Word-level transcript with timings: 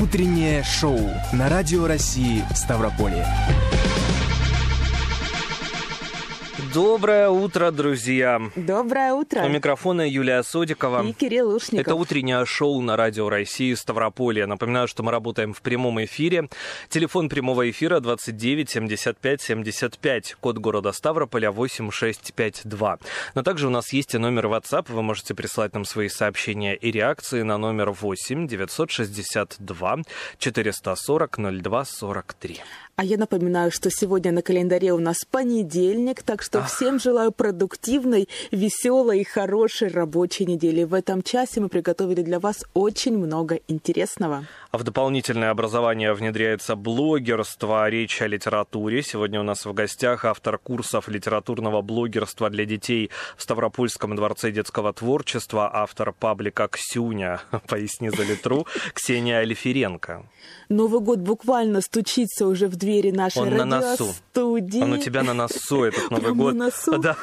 Утреннее 0.00 0.62
шоу 0.62 0.98
на 1.32 1.50
Радио 1.50 1.86
России 1.86 2.42
Ставрополье. 2.54 3.26
Доброе 6.72 7.30
утро, 7.30 7.72
друзья. 7.72 8.40
Доброе 8.54 9.12
утро. 9.12 9.42
У 9.42 9.48
микрофона 9.48 10.08
Юлия 10.08 10.42
Содикова. 10.44 11.04
И 11.04 11.12
Кирилл 11.12 11.56
Ушников. 11.56 11.80
Это 11.80 11.94
утреннее 11.96 12.46
шоу 12.46 12.80
на 12.80 12.96
Радио 12.96 13.28
России 13.28 13.74
Ставрополье. 13.74 14.46
Напоминаю, 14.46 14.86
что 14.86 15.02
мы 15.02 15.10
работаем 15.10 15.52
в 15.52 15.62
прямом 15.62 16.02
эфире. 16.04 16.48
Телефон 16.88 17.28
прямого 17.28 17.68
эфира 17.68 17.98
29 17.98 18.70
75 18.70 19.40
75. 19.42 20.36
Код 20.40 20.58
города 20.58 20.92
Ставрополя 20.92 21.50
8652. 21.50 22.98
Но 23.34 23.42
также 23.42 23.66
у 23.66 23.70
нас 23.70 23.92
есть 23.92 24.14
и 24.14 24.18
номер 24.18 24.46
WhatsApp. 24.46 24.92
Вы 24.92 25.02
можете 25.02 25.34
прислать 25.34 25.74
нам 25.74 25.84
свои 25.84 26.08
сообщения 26.08 26.76
и 26.76 26.92
реакции 26.92 27.42
на 27.42 27.58
номер 27.58 27.90
8 27.90 28.46
962 28.46 29.96
440 30.38 31.38
02 31.62 31.84
43. 31.84 32.60
А 33.00 33.02
я 33.02 33.16
напоминаю, 33.16 33.70
что 33.70 33.88
сегодня 33.90 34.30
на 34.30 34.42
календаре 34.42 34.92
у 34.92 34.98
нас 34.98 35.24
понедельник, 35.24 36.22
так 36.22 36.42
что 36.42 36.58
Ах. 36.58 36.70
всем 36.70 37.00
желаю 37.00 37.32
продуктивной, 37.32 38.28
веселой 38.50 39.20
и 39.20 39.24
хорошей 39.24 39.88
рабочей 39.88 40.44
недели. 40.44 40.84
В 40.84 40.92
этом 40.92 41.22
часе 41.22 41.62
мы 41.62 41.70
приготовили 41.70 42.20
для 42.20 42.38
вас 42.38 42.62
очень 42.74 43.16
много 43.16 43.60
интересного. 43.68 44.44
А 44.70 44.78
в 44.78 44.84
дополнительное 44.84 45.50
образование 45.50 46.14
внедряется 46.14 46.76
блогерство, 46.76 47.88
речь 47.88 48.22
о 48.22 48.28
литературе. 48.28 49.02
Сегодня 49.02 49.40
у 49.40 49.42
нас 49.42 49.66
в 49.66 49.72
гостях 49.72 50.24
автор 50.24 50.58
курсов 50.58 51.08
литературного 51.08 51.82
блогерства 51.82 52.48
для 52.50 52.64
детей 52.64 53.10
в 53.36 53.42
Ставропольском 53.42 54.14
дворце 54.14 54.52
детского 54.52 54.92
творчества, 54.92 55.68
автор 55.72 56.12
паблика 56.12 56.68
«Ксюня», 56.68 57.40
поясни 57.66 58.10
за 58.10 58.22
литру, 58.22 58.64
Ксения 58.94 59.40
Алиференко. 59.40 60.24
Новый 60.68 61.00
год 61.00 61.18
буквально 61.18 61.80
стучится 61.80 62.46
уже 62.46 62.68
в 62.68 62.76
двери 62.76 63.10
нашей 63.10 63.42
Он 63.42 63.48
радиостудии. 63.48 64.82
Он 64.82 64.92
у 64.92 64.98
тебя 64.98 65.24
на 65.24 65.34
носу, 65.34 65.82
этот 65.82 66.12
Новый 66.12 66.32
год. 66.32 66.54
На 66.54 66.66
носу? 66.66 66.96
Да. 66.98 67.16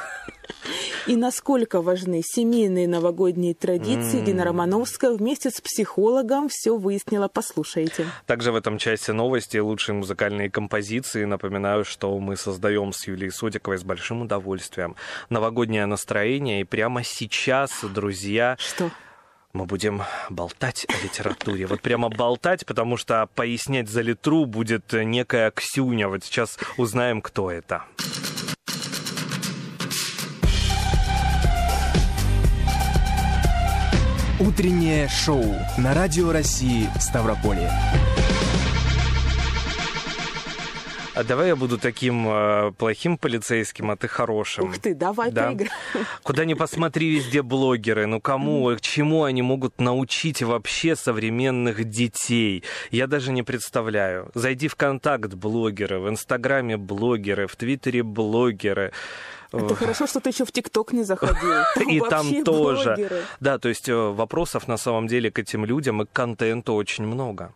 И 1.06 1.16
насколько 1.16 1.80
важны 1.80 2.22
семейные 2.22 2.86
новогодние 2.86 3.54
традиции, 3.54 4.20
mm. 4.20 4.24
Дина 4.24 4.44
Романовская 4.44 5.12
вместе 5.12 5.50
с 5.50 5.60
психологом 5.60 6.48
все 6.50 6.76
выяснила. 6.76 7.28
Послушайте. 7.38 8.04
Также 8.26 8.50
в 8.50 8.56
этом 8.56 8.78
части 8.78 9.12
новости 9.12 9.58
лучшие 9.58 9.94
музыкальные 9.94 10.50
композиции. 10.50 11.24
Напоминаю, 11.24 11.84
что 11.84 12.18
мы 12.18 12.36
создаем 12.36 12.92
с 12.92 13.06
Юлией 13.06 13.30
Содиковой 13.30 13.78
с 13.78 13.84
большим 13.84 14.22
удовольствием 14.22 14.96
новогоднее 15.30 15.86
настроение. 15.86 16.62
И 16.62 16.64
прямо 16.64 17.04
сейчас, 17.04 17.84
друзья... 17.84 18.56
Что? 18.58 18.90
мы 19.52 19.66
будем 19.66 20.02
болтать 20.30 20.84
о 20.88 21.04
литературе. 21.04 21.66
Вот 21.66 21.80
прямо 21.80 22.08
болтать, 22.08 22.66
потому 22.66 22.96
что 22.96 23.28
пояснять 23.34 23.88
за 23.88 24.02
литру 24.02 24.44
будет 24.44 24.92
некая 24.92 25.52
Ксюня. 25.52 26.08
Вот 26.08 26.24
сейчас 26.24 26.58
узнаем, 26.76 27.22
кто 27.22 27.52
это. 27.52 27.84
Утреннее 34.40 35.08
шоу 35.08 35.44
на 35.78 35.94
Радио 35.94 36.30
России 36.30 36.88
Ставрополье. 37.00 37.72
А 41.16 41.24
давай 41.24 41.48
я 41.48 41.56
буду 41.56 41.76
таким 41.76 42.28
э, 42.28 42.70
плохим 42.78 43.18
полицейским, 43.18 43.90
а 43.90 43.96
ты 43.96 44.06
хорошим. 44.06 44.66
Ух 44.66 44.78
ты, 44.78 44.94
давай 44.94 45.32
да? 45.32 45.48
поиграем. 45.48 45.72
Куда 46.22 46.44
ни 46.44 46.54
посмотри, 46.54 47.16
везде 47.16 47.42
блогеры. 47.42 48.06
Ну 48.06 48.20
кому, 48.20 48.76
к 48.76 48.80
чему 48.80 49.24
они 49.24 49.42
могут 49.42 49.80
научить 49.80 50.40
вообще 50.40 50.94
современных 50.94 51.82
детей? 51.82 52.62
Я 52.92 53.08
даже 53.08 53.32
не 53.32 53.42
представляю. 53.42 54.30
Зайди 54.34 54.68
в 54.68 54.76
контакт 54.76 55.34
блогеры, 55.34 55.98
в 55.98 56.08
Инстаграме 56.08 56.76
блогеры, 56.76 57.48
в 57.48 57.56
Твиттере 57.56 58.04
блогеры. 58.04 58.92
Это 59.52 59.74
хорошо, 59.74 60.06
что 60.06 60.20
ты 60.20 60.30
еще 60.30 60.44
в 60.44 60.52
ТикТок 60.52 60.92
не 60.92 61.04
заходил. 61.04 61.64
Там 61.74 61.88
и 61.88 62.00
там 62.00 62.44
тоже. 62.44 62.94
Блогеры. 62.96 63.22
Да, 63.40 63.58
то 63.58 63.68
есть 63.68 63.88
э, 63.88 63.94
вопросов 63.94 64.68
на 64.68 64.76
самом 64.76 65.06
деле 65.06 65.30
к 65.30 65.38
этим 65.38 65.64
людям 65.64 66.02
и 66.02 66.06
к 66.06 66.12
контенту 66.12 66.74
очень 66.74 67.04
много. 67.06 67.52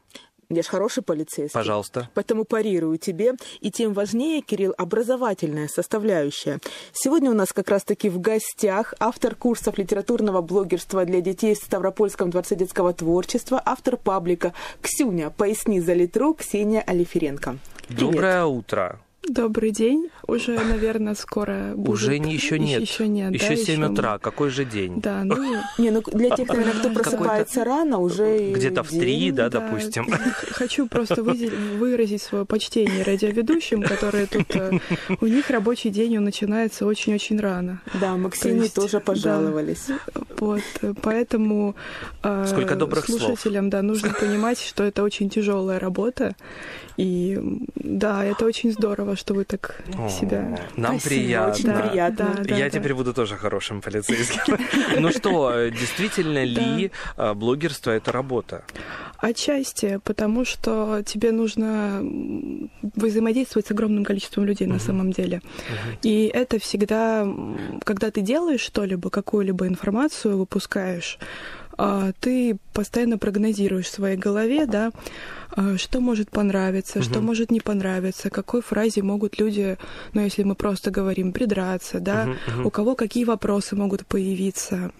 Я 0.54 0.62
же 0.62 0.68
хороший 0.68 1.02
полицейский. 1.02 1.54
Пожалуйста. 1.54 2.10
Поэтому 2.12 2.44
парирую 2.44 2.98
тебе. 2.98 3.32
И 3.60 3.70
тем 3.70 3.94
важнее, 3.94 4.42
Кирилл, 4.42 4.74
образовательная 4.76 5.66
составляющая. 5.66 6.58
Сегодня 6.92 7.30
у 7.30 7.34
нас 7.34 7.54
как 7.54 7.68
раз-таки 7.68 8.10
в 8.10 8.20
гостях 8.20 8.92
автор 9.00 9.34
курсов 9.34 9.78
литературного 9.78 10.42
блогерства 10.42 11.06
для 11.06 11.22
детей 11.22 11.54
в 11.54 11.58
Ставропольском 11.58 12.28
дворце 12.28 12.54
детского 12.54 12.92
творчества, 12.92 13.62
автор 13.64 13.96
паблика 13.96 14.52
«Ксюня, 14.82 15.30
поясни 15.30 15.80
за 15.80 15.94
литру» 15.94 16.34
Ксения 16.34 16.84
Алиференко. 16.86 17.56
Привет. 17.88 18.00
Доброе 18.02 18.44
утро. 18.44 19.00
Добрый 19.28 19.70
день. 19.70 20.10
Уже, 20.26 20.58
наверное, 20.58 21.14
скоро 21.14 21.74
будет. 21.76 21.88
Уже 21.90 22.16
еще 22.16 22.58
нет. 22.58 22.80
Еще 22.80 23.06
нет, 23.06 23.32
Еще 23.32 23.50
да, 23.50 23.56
7 23.56 23.80
еще... 23.80 23.92
утра. 23.92 24.18
Какой 24.18 24.50
же 24.50 24.64
день? 24.64 25.00
Да, 25.00 25.22
ну... 25.22 25.36
Не, 25.78 25.90
ну 25.90 26.02
для 26.12 26.34
тех, 26.34 26.48
наверное, 26.48 26.74
кто 26.74 26.90
просыпается 26.90 27.62
рано, 27.64 27.98
уже 27.98 28.52
Где-то 28.52 28.82
в 28.82 28.88
три, 28.88 29.30
да, 29.30 29.48
допустим. 29.48 30.08
Хочу 30.50 30.88
просто 30.88 31.22
выразить 31.22 32.22
свое 32.22 32.44
почтение 32.44 33.04
радиоведущим, 33.04 33.82
которые 33.82 34.26
тут... 34.26 34.56
Э, 34.56 34.78
у 35.20 35.26
них 35.26 35.50
рабочий 35.50 35.90
день, 35.90 36.18
он 36.18 36.24
начинается 36.24 36.84
очень-очень 36.84 37.38
рано. 37.38 37.80
Да, 38.00 38.16
мы 38.16 38.28
Ксении 38.30 38.68
тоже 38.68 38.98
пожаловались. 38.98 39.86
Вот, 40.38 40.62
поэтому... 41.00 41.76
Э, 42.24 42.44
Сколько 42.48 42.74
добрых 42.74 43.06
слушателям, 43.06 43.70
да, 43.70 43.82
нужно 43.82 44.12
понимать, 44.12 44.60
что 44.60 44.82
это 44.82 45.04
очень 45.04 45.30
тяжелая 45.30 45.78
работа. 45.78 46.34
И 46.96 47.38
да, 47.74 48.24
это 48.24 48.44
очень 48.44 48.72
здорово, 48.72 49.11
что 49.16 49.34
вы 49.34 49.44
так 49.44 49.82
себя 50.08 50.58
нам 50.76 50.98
Спасибо, 50.98 51.22
приятно. 51.22 51.52
Очень 51.52 51.66
да, 51.66 51.80
приятно. 51.80 52.34
Да, 52.36 52.54
Я 52.54 52.64
да, 52.64 52.70
теперь 52.70 52.94
буду 52.94 53.14
тоже 53.14 53.36
хорошим 53.36 53.80
полицейским. 53.80 54.58
Ну 55.00 55.10
что, 55.10 55.68
действительно 55.68 56.44
ли 56.44 56.90
э, 57.16 57.34
блогерство 57.34 57.90
это 57.90 58.12
работа? 58.12 58.64
Отчасти, 59.18 60.00
потому 60.02 60.44
что 60.44 61.02
тебе 61.06 61.30
нужно 61.32 62.02
взаимодействовать 62.96 63.66
с 63.66 63.70
огромным 63.70 64.04
количеством 64.04 64.44
людей 64.44 64.66
на 64.66 64.78
самом 64.78 65.12
деле. 65.12 65.40
И 66.02 66.30
это 66.32 66.58
всегда, 66.58 67.26
когда 67.84 68.10
ты 68.10 68.20
делаешь 68.20 68.60
что-либо, 68.60 69.10
какую-либо 69.10 69.68
информацию 69.68 70.38
выпускаешь, 70.38 71.18
а, 71.20 71.24
ты 72.20 72.56
постоянно 72.72 73.18
прогнозируешь 73.18 73.86
в 73.86 73.94
своей 73.94 74.16
голове, 74.16 74.66
да, 74.66 74.90
а, 75.54 75.76
что 75.76 76.00
может 76.00 76.30
понравиться, 76.30 76.98
uh-huh. 76.98 77.02
что 77.02 77.20
может 77.20 77.50
не 77.50 77.60
понравиться, 77.60 78.30
какой 78.30 78.62
фразе 78.62 79.02
могут 79.02 79.38
люди, 79.38 79.76
ну, 80.14 80.22
если 80.22 80.42
мы 80.44 80.54
просто 80.54 80.90
говорим, 80.90 81.32
придраться, 81.32 82.00
да, 82.00 82.24
uh-huh, 82.26 82.36
uh-huh. 82.46 82.64
у 82.64 82.70
кого 82.70 82.94
какие 82.94 83.24
вопросы 83.24 83.76
могут 83.76 84.06
появиться 84.06 84.92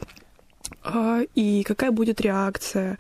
а, 0.85 1.21
и 1.35 1.63
какая 1.63 1.91
будет 1.91 2.21
реакция. 2.21 2.99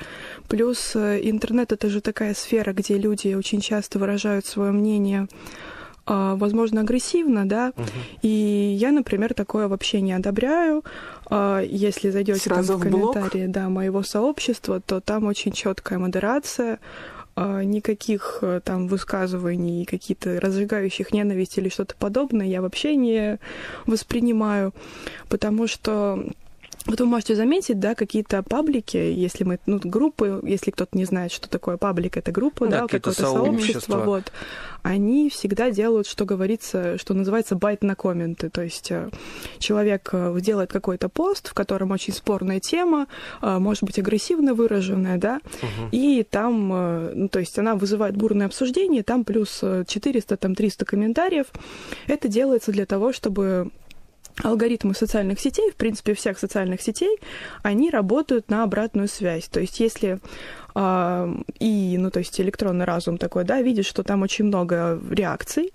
Плюс 0.49 0.93
э, 0.94 1.21
интернет 1.22 1.72
это 1.72 1.88
же 1.91 2.00
такая 2.00 2.34
сфера, 2.34 2.72
где 2.72 2.97
люди 2.97 3.34
очень 3.34 3.61
часто 3.61 3.99
выражают 3.99 4.47
свое 4.47 4.72
мнение 4.72 5.27
возможно, 6.06 6.80
агрессивно, 6.80 7.48
да, 7.48 7.72
угу. 7.76 7.86
и 8.22 8.28
я, 8.78 8.92
например, 8.92 9.34
такое 9.34 9.68
вообще 9.68 10.00
не 10.00 10.12
одобряю. 10.12 10.84
Если 11.30 12.10
зайдете 12.10 12.50
там 12.50 12.62
в 12.62 12.80
комментарии 12.80 13.46
да, 13.46 13.68
моего 13.68 14.02
сообщества, 14.02 14.80
то 14.80 15.00
там 15.00 15.24
очень 15.24 15.52
четкая 15.52 15.98
модерация, 15.98 16.78
никаких 17.36 18.42
там 18.64 18.88
высказываний, 18.88 19.86
какие-то 19.86 20.38
разжигающих 20.40 21.12
ненависть 21.12 21.56
или 21.56 21.70
что-то 21.70 21.94
подобное 21.98 22.46
я 22.46 22.60
вообще 22.60 22.94
не 22.96 23.38
воспринимаю, 23.86 24.74
потому 25.28 25.66
что 25.66 26.22
вот 26.87 27.00
вы 27.00 27.06
можете 27.06 27.37
заметить, 27.37 27.79
да, 27.79 27.94
какие-то 27.94 28.43
паблики, 28.43 28.96
если 28.96 29.44
мы, 29.44 29.58
ну, 29.67 29.81
группы, 29.82 30.40
если 30.44 30.70
кто-то 30.70 30.96
не 30.96 31.05
знает, 31.05 31.31
что 31.31 31.49
такое 31.49 31.76
паблик, 31.76 32.17
это 32.17 32.32
группа, 32.32 32.67
да, 32.67 32.81
да 32.81 32.82
какое-то 32.82 33.12
сообщество, 33.12 33.99
вот, 33.99 34.32
они 34.82 35.31
всегда 35.31 35.70
делают, 35.70 36.06
что 36.06 36.25
говорится, 36.25 36.99
что 36.99 37.14
называется 37.14 37.55
байт 37.55 37.82
на 37.82 37.94
комменты, 37.94 38.50
то 38.50 38.62
есть 38.62 38.90
э, 38.90 39.11
человек 39.58 40.11
э, 40.12 40.37
делает 40.40 40.73
какой-то 40.73 41.08
пост, 41.08 41.49
в 41.49 41.55
котором 41.55 41.93
очень 41.93 42.12
спорная 42.12 42.58
тема, 42.58 43.06
э, 43.40 43.58
может 43.58 43.84
быть, 43.84 43.99
агрессивно 43.99 44.55
выраженная, 44.55 45.19
да, 45.19 45.40
угу. 45.62 45.88
и 45.93 46.26
там, 46.29 46.69
ну, 47.14 47.29
то 47.29 47.38
есть 47.38 47.58
она 47.58 47.76
вызывает 47.76 48.17
бурное 48.17 48.46
обсуждение, 48.46 49.05
там 49.05 49.25
плюс 49.25 49.61
400, 49.61 50.37
там 50.37 50.55
300 50.55 50.84
комментариев, 50.84 51.46
это 52.08 52.26
делается 52.26 52.73
для 52.73 52.87
того, 52.87 53.12
чтобы 53.12 53.70
алгоритмы 54.43 54.94
социальных 54.94 55.40
сетей, 55.40 55.70
в 55.70 55.76
принципе, 55.76 56.14
всех 56.14 56.38
социальных 56.38 56.81
сетей, 56.81 57.19
они 57.62 57.90
работают 57.90 58.50
на 58.50 58.64
обратную 58.64 59.08
связь. 59.08 59.49
То 59.49 59.61
есть, 59.61 59.81
если 59.81 60.20
э, 60.75 61.34
и, 61.58 61.96
ну, 61.99 62.11
то 62.11 62.19
есть 62.19 62.40
электронный 62.40 62.84
разум 62.84 63.19
такой, 63.19 63.44
да, 63.44 63.62
видит, 63.62 63.84
что 63.84 64.02
там 64.02 64.23
очень 64.23 64.46
много 64.46 65.00
реакций, 65.11 65.73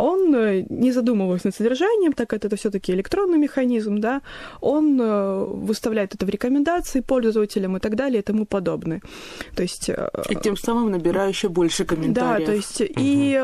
он, 0.00 0.34
э, 0.34 0.64
не 0.70 0.92
задумываясь 0.92 1.44
над 1.44 1.54
содержанием, 1.54 2.12
так 2.12 2.28
как 2.28 2.44
это 2.44 2.56
все-таки 2.56 2.92
электронный 2.92 3.38
механизм, 3.38 3.98
да, 3.98 4.22
он 4.60 5.00
э, 5.00 5.44
выставляет 5.44 6.14
это 6.14 6.26
в 6.26 6.30
рекомендации 6.30 7.00
пользователям 7.00 7.76
и 7.76 7.80
так 7.80 7.96
далее 7.96 8.20
и 8.20 8.22
тому 8.22 8.46
подобное. 8.46 9.00
То 9.54 9.62
есть... 9.62 9.90
Э, 9.90 10.08
и 10.30 10.34
тем 10.36 10.56
самым 10.56 10.90
набирая 10.90 11.28
еще 11.28 11.48
больше 11.48 11.84
комментариев. 11.84 12.38
Да, 12.38 12.46
то 12.46 12.56
есть 12.56 12.80
угу. 12.80 12.92
и 12.96 13.38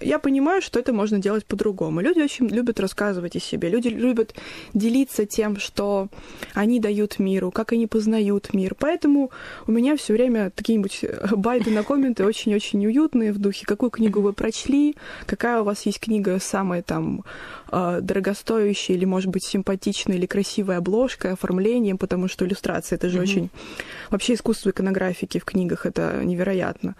я 0.00 0.18
понимаю, 0.18 0.62
что 0.62 0.78
это 0.78 0.92
можно 0.92 1.18
делать 1.18 1.44
по-другому. 1.46 2.00
Люди 2.00 2.20
очень 2.20 2.48
любят 2.48 2.80
рассказывать 2.80 3.36
о 3.36 3.40
себе, 3.40 3.68
люди 3.68 3.88
любят 3.88 4.34
делиться 4.72 5.26
тем, 5.26 5.58
что 5.58 6.08
они 6.54 6.80
дают 6.80 7.18
миру, 7.18 7.50
как 7.50 7.72
они 7.72 7.86
познают 7.86 8.52
мир. 8.54 8.74
Поэтому 8.78 9.30
у 9.66 9.72
меня 9.72 9.96
все 9.96 10.12
время 10.12 10.50
такие-нибудь 10.50 11.04
байды 11.32 11.70
на 11.70 11.82
комменты 11.82 12.24
очень-очень 12.24 12.84
уютные 12.86 13.32
в 13.32 13.38
духе, 13.38 13.66
какую 13.66 13.90
книгу 13.90 14.20
вы 14.20 14.32
прочли, 14.32 14.96
какая 15.26 15.60
у 15.60 15.64
вас 15.64 15.86
есть 15.86 16.00
книга 16.00 16.38
самая 16.40 16.82
там 16.82 17.24
а, 17.76 18.00
дорогостоящая 18.00 18.96
или, 18.96 19.04
может 19.04 19.30
быть, 19.30 19.44
симпатичная 19.44 20.14
или 20.16 20.26
красивая 20.26 20.78
обложка, 20.78 21.32
оформлением, 21.32 21.98
потому 21.98 22.28
что 22.28 22.46
иллюстрация 22.46 22.96
это 22.96 23.08
же 23.08 23.18
mm-hmm. 23.18 23.22
очень... 23.22 23.50
Вообще 24.10 24.34
искусство 24.34 24.70
иконографики 24.70 25.40
в 25.40 25.44
книгах 25.44 25.84
это 25.84 26.20
невероятно. 26.22 26.94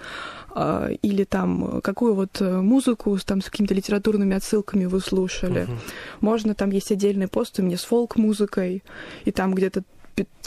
А, 0.51 0.89
или 0.89 1.23
там 1.23 1.81
какую 1.81 2.15
вот 2.15 2.41
э, 2.41 2.61
музыку 2.61 3.17
там 3.25 3.41
с 3.41 3.51
какими-то 3.51 3.75
литературными 3.75 4.35
отсылками 4.35 4.87
вы 4.87 5.01
слушали. 5.01 5.63
Uh-huh. 5.63 5.79
Можно, 6.21 6.55
там 6.55 6.71
есть 6.71 6.91
отдельный 6.91 7.29
пост 7.29 7.59
у 7.61 7.63
меня 7.63 7.77
с 7.77 7.85
фолк-музыкой, 7.85 8.83
и 9.25 9.31
там 9.31 9.55
где-то 9.55 9.85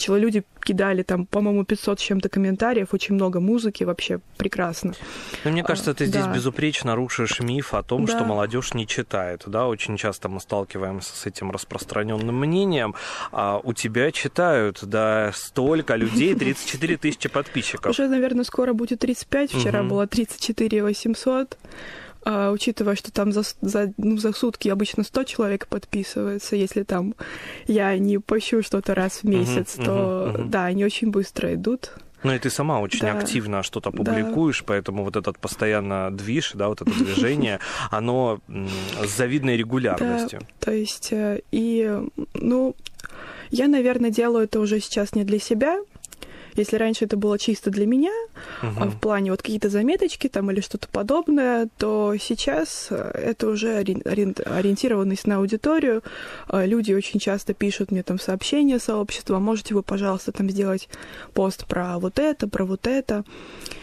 люди 0.07 0.43
кидали 0.61 1.03
там, 1.03 1.25
по-моему, 1.25 1.63
500 1.63 1.99
с 1.99 2.03
чем-то 2.03 2.29
комментариев, 2.29 2.93
очень 2.93 3.15
много 3.15 3.39
музыки, 3.39 3.83
вообще 3.85 4.19
прекрасно. 4.37 4.93
Но 5.43 5.51
мне 5.51 5.63
кажется, 5.63 5.93
ты 5.93 6.03
а, 6.03 6.07
здесь 6.07 6.25
да. 6.25 6.33
безупречно 6.33 6.95
рушишь 6.95 7.39
миф 7.39 7.73
о 7.73 7.83
том, 7.83 8.05
да. 8.05 8.15
что 8.15 8.25
молодежь 8.25 8.73
не 8.73 8.85
читает. 8.85 9.43
Да, 9.45 9.67
очень 9.67 9.97
часто 9.97 10.29
мы 10.29 10.39
сталкиваемся 10.39 11.15
с 11.15 11.25
этим 11.25 11.51
распространенным 11.51 12.37
мнением. 12.37 12.95
А 13.31 13.59
у 13.63 13.73
тебя 13.73 14.11
читают, 14.11 14.79
да, 14.83 15.31
столько 15.33 15.95
людей, 15.95 16.35
34 16.39 16.97
тысячи 16.97 17.29
подписчиков. 17.29 17.91
Уже, 17.91 18.07
наверное, 18.07 18.43
скоро 18.43 18.73
будет 18.73 18.99
35, 18.99 19.51
вчера 19.53 19.81
угу. 19.81 19.89
было 19.89 20.07
34 20.07 20.83
800 20.83 21.57
а, 22.29 22.51
учитывая, 22.51 22.95
что 22.95 23.09
там 23.09 23.31
за, 23.31 23.43
за, 23.61 23.93
ну, 23.95 24.17
за 24.17 24.33
сутки 24.33 24.67
обычно 24.67 25.03
100 25.03 25.23
человек 25.23 25.67
подписывается, 25.67 26.57
если 26.57 26.83
там 26.83 27.15
я 27.67 27.97
не 27.97 28.17
пощу 28.17 28.61
что-то 28.61 28.95
раз 28.95 29.23
в 29.23 29.23
месяц, 29.23 29.77
uh-huh, 29.77 29.85
то 29.85 29.91
uh-huh, 29.91 30.35
uh-huh. 30.35 30.49
да, 30.49 30.65
они 30.65 30.83
очень 30.83 31.09
быстро 31.09 31.53
идут. 31.53 31.93
Ну 32.23 32.33
и 32.33 32.39
ты 32.39 32.49
сама 32.49 32.81
очень 32.81 33.05
да. 33.05 33.17
активно 33.17 33.63
что-то 33.63 33.91
публикуешь, 33.91 34.59
да. 34.59 34.65
поэтому 34.67 35.05
вот 35.05 35.15
этот 35.15 35.39
постоянно 35.39 36.11
движ, 36.11 36.51
да, 36.53 36.67
вот 36.67 36.81
это 36.81 36.91
движение, 36.91 37.61
оно 37.91 38.41
с 38.49 39.15
завидной 39.15 39.55
регулярностью. 39.55 40.41
Да, 40.41 40.47
то 40.59 40.71
есть, 40.71 41.13
э, 41.13 41.39
и, 41.53 41.97
ну, 42.33 42.75
я, 43.51 43.69
наверное, 43.69 44.09
делаю 44.09 44.43
это 44.43 44.59
уже 44.59 44.81
сейчас 44.81 45.15
не 45.15 45.23
для 45.23 45.39
себя, 45.39 45.79
если 46.57 46.77
раньше 46.77 47.05
это 47.05 47.17
было 47.17 47.37
чисто 47.37 47.71
для 47.71 47.85
меня, 47.85 48.11
угу. 48.61 48.89
в 48.89 48.99
плане 48.99 49.31
вот 49.31 49.41
какие-то 49.41 49.69
заметочки 49.69 50.27
там 50.27 50.51
или 50.51 50.61
что-то 50.61 50.87
подобное, 50.87 51.69
то 51.77 52.15
сейчас 52.19 52.87
э, 52.89 52.95
это 52.95 53.47
уже 53.47 53.77
ориентированность 53.77 55.27
на 55.27 55.37
аудиторию. 55.37 56.03
Э, 56.49 56.65
люди 56.65 56.93
очень 56.93 57.19
часто 57.19 57.53
пишут 57.53 57.91
мне 57.91 58.03
там 58.03 58.19
сообщения 58.19 58.79
сообщества, 58.79 59.39
можете 59.39 59.73
вы, 59.73 59.83
пожалуйста, 59.83 60.31
там 60.31 60.49
сделать 60.49 60.89
пост 61.33 61.65
про 61.65 61.99
вот 61.99 62.19
это, 62.19 62.47
про 62.47 62.65
вот 62.65 62.87
это. 62.87 63.23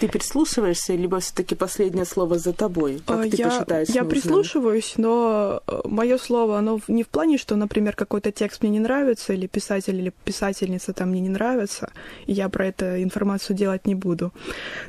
Ты 0.00 0.08
прислушиваешься, 0.08 0.94
либо 0.94 1.20
все-таки 1.20 1.54
последнее 1.54 2.04
слово 2.04 2.38
за 2.38 2.52
тобой? 2.52 3.00
Как 3.06 3.26
я, 3.26 3.30
ты 3.30 3.44
посчитаешь 3.44 3.88
Я 3.88 4.02
нужным? 4.02 4.10
прислушиваюсь, 4.10 4.94
но 4.96 5.62
мое 5.84 6.18
слово, 6.18 6.58
оно 6.58 6.80
не 6.88 7.02
в 7.02 7.08
плане, 7.08 7.38
что, 7.38 7.56
например, 7.56 7.94
какой-то 7.94 8.32
текст 8.32 8.62
мне 8.62 8.72
не 8.72 8.80
нравится, 8.80 9.32
или 9.32 9.46
писатель 9.46 9.96
или 9.96 10.12
писательница 10.24 10.92
там 10.92 11.10
мне 11.10 11.20
не 11.20 11.28
нравится, 11.28 11.92
и 12.26 12.32
я 12.32 12.48
про 12.48 12.63
про 12.64 12.69
это 12.69 13.02
информацию 13.02 13.56
делать 13.56 13.87
не 13.87 13.94
буду. 13.94 14.32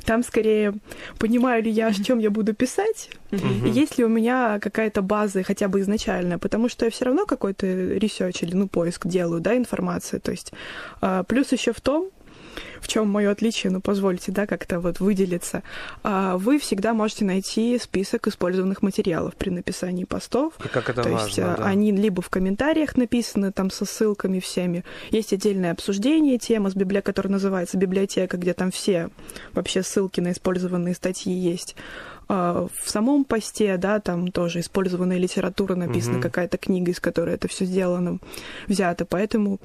Там 0.04 0.22
скорее 0.22 0.72
понимаю 1.18 1.62
ли 1.62 1.70
я, 1.70 1.88
о 1.88 1.92
чем 1.92 2.18
я 2.20 2.30
буду 2.30 2.54
писать, 2.54 3.10
и 3.32 3.68
есть 3.68 3.98
ли 3.98 4.04
у 4.04 4.08
меня 4.08 4.58
какая-то 4.60 5.02
база 5.02 5.42
хотя 5.42 5.68
бы 5.68 5.80
изначальная, 5.80 6.38
потому 6.38 6.68
что 6.68 6.84
я 6.84 6.90
все 6.90 7.04
равно 7.04 7.26
какой-то 7.26 7.66
research 7.66 8.42
или 8.42 8.54
ну 8.56 8.68
поиск 8.68 9.06
делаю, 9.06 9.40
да, 9.40 9.56
информации. 9.56 10.18
То 10.18 10.32
есть 10.32 10.52
а, 11.00 11.22
плюс 11.22 11.52
еще 11.52 11.72
в 11.72 11.80
том, 11.80 12.10
в 12.86 12.88
чем 12.88 13.08
мое 13.08 13.32
отличие, 13.32 13.72
ну, 13.72 13.80
позвольте, 13.80 14.30
да, 14.30 14.46
как-то 14.46 14.78
вот 14.78 15.00
выделиться. 15.00 15.64
А, 16.04 16.38
вы 16.38 16.60
всегда 16.60 16.94
можете 16.94 17.24
найти 17.24 17.76
список 17.80 18.28
использованных 18.28 18.80
материалов 18.80 19.34
при 19.34 19.50
написании 19.50 20.04
постов. 20.04 20.54
Как 20.72 20.88
это 20.88 21.02
То 21.02 21.08
важно, 21.08 21.26
есть 21.26 21.36
да. 21.36 21.54
они 21.56 21.90
либо 21.90 22.22
в 22.22 22.30
комментариях 22.30 22.96
написаны, 22.96 23.50
там, 23.50 23.72
со 23.72 23.84
ссылками 23.84 24.38
всеми. 24.38 24.84
Есть 25.10 25.32
отдельное 25.32 25.72
обсуждение 25.72 26.38
темы, 26.38 26.70
с 26.70 26.76
библи... 26.76 27.00
которая 27.00 27.32
называется 27.32 27.76
библиотека, 27.76 28.36
где 28.36 28.54
там 28.54 28.70
все 28.70 29.10
вообще 29.52 29.82
ссылки 29.82 30.20
на 30.20 30.30
использованные 30.30 30.94
статьи 30.94 31.32
есть 31.32 31.74
а, 32.28 32.66
в 32.72 32.90
самом 32.90 33.24
посте, 33.24 33.76
да, 33.76 34.00
там 34.00 34.30
тоже 34.30 34.60
использованная 34.60 35.18
литература 35.18 35.74
написана, 35.74 36.18
угу. 36.18 36.22
какая-то 36.22 36.56
книга, 36.56 36.92
из 36.92 37.00
которой 37.00 37.34
это 37.34 37.48
все 37.48 37.64
сделано, 37.64 38.18
взято. 38.66 39.04
Поэтому 39.04 39.60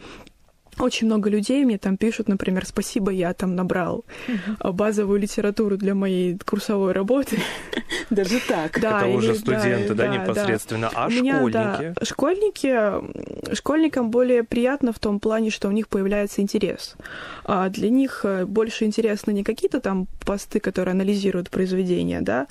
очень 0.80 1.08
много 1.08 1.30
людей 1.30 1.66
мне 1.66 1.78
там 1.78 1.98
пишут, 1.98 2.28
например, 2.28 2.66
спасибо, 2.66 3.12
я 3.12 3.34
там 3.34 3.56
набрал 3.56 4.06
uh-huh. 4.28 4.72
базовую 4.72 5.20
литературу 5.20 5.78
для 5.78 5.96
моей 5.96 6.38
курсовой 6.38 6.92
работы. 6.92 7.40
Даже 8.10 8.40
так. 8.48 8.80
Да, 8.80 9.02
Это 9.02 9.08
уже 9.10 9.36
студенты, 9.36 9.94
да, 9.94 10.08
непосредственно. 10.08 10.90
А 10.94 11.10
школьники? 11.10 11.94
Школьники, 12.04 13.56
школьникам 13.56 14.12
более 14.12 14.44
приятно 14.44 14.94
в 14.94 15.00
том 15.00 15.20
плане, 15.20 15.50
что 15.50 15.68
у 15.68 15.72
них 15.72 15.88
появляется 15.88 16.42
интерес. 16.42 16.96
А 17.44 17.70
для 17.70 17.90
них 17.90 18.22
э, 18.24 18.46
больше 18.46 18.86
интересны 18.86 19.32
не 19.32 19.44
какие-то 19.44 19.80
там 19.80 20.08
посты, 20.26 20.60
которые 20.60 20.94
анализируют 20.94 21.50
произведения, 21.50 22.22
да, 22.22 22.48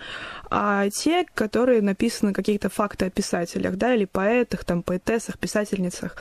а 0.51 0.89
те, 0.91 1.25
которые 1.35 1.81
написаны 1.81 2.33
какие-то 2.33 2.69
факты 2.69 3.07
о 3.07 3.11
писателях, 3.11 3.77
да, 3.77 3.95
или 3.95 4.05
поэтах, 4.05 4.65
там, 4.65 4.83
поэтессах, 4.83 5.39
писательницах. 5.39 6.17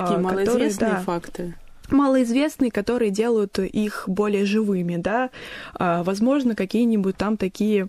Такие 0.00 0.16
а, 0.16 0.20
малоизвестные 0.20 0.70
которые, 0.70 0.96
да, 0.96 1.00
факты. 1.00 1.54
Малоизвестные, 1.90 2.70
которые 2.70 3.10
делают 3.10 3.58
их 3.58 4.04
более 4.06 4.44
живыми, 4.44 4.96
да, 4.96 5.30
а, 5.74 6.02
возможно, 6.02 6.54
какие-нибудь 6.54 7.16
там 7.16 7.36
такие 7.36 7.88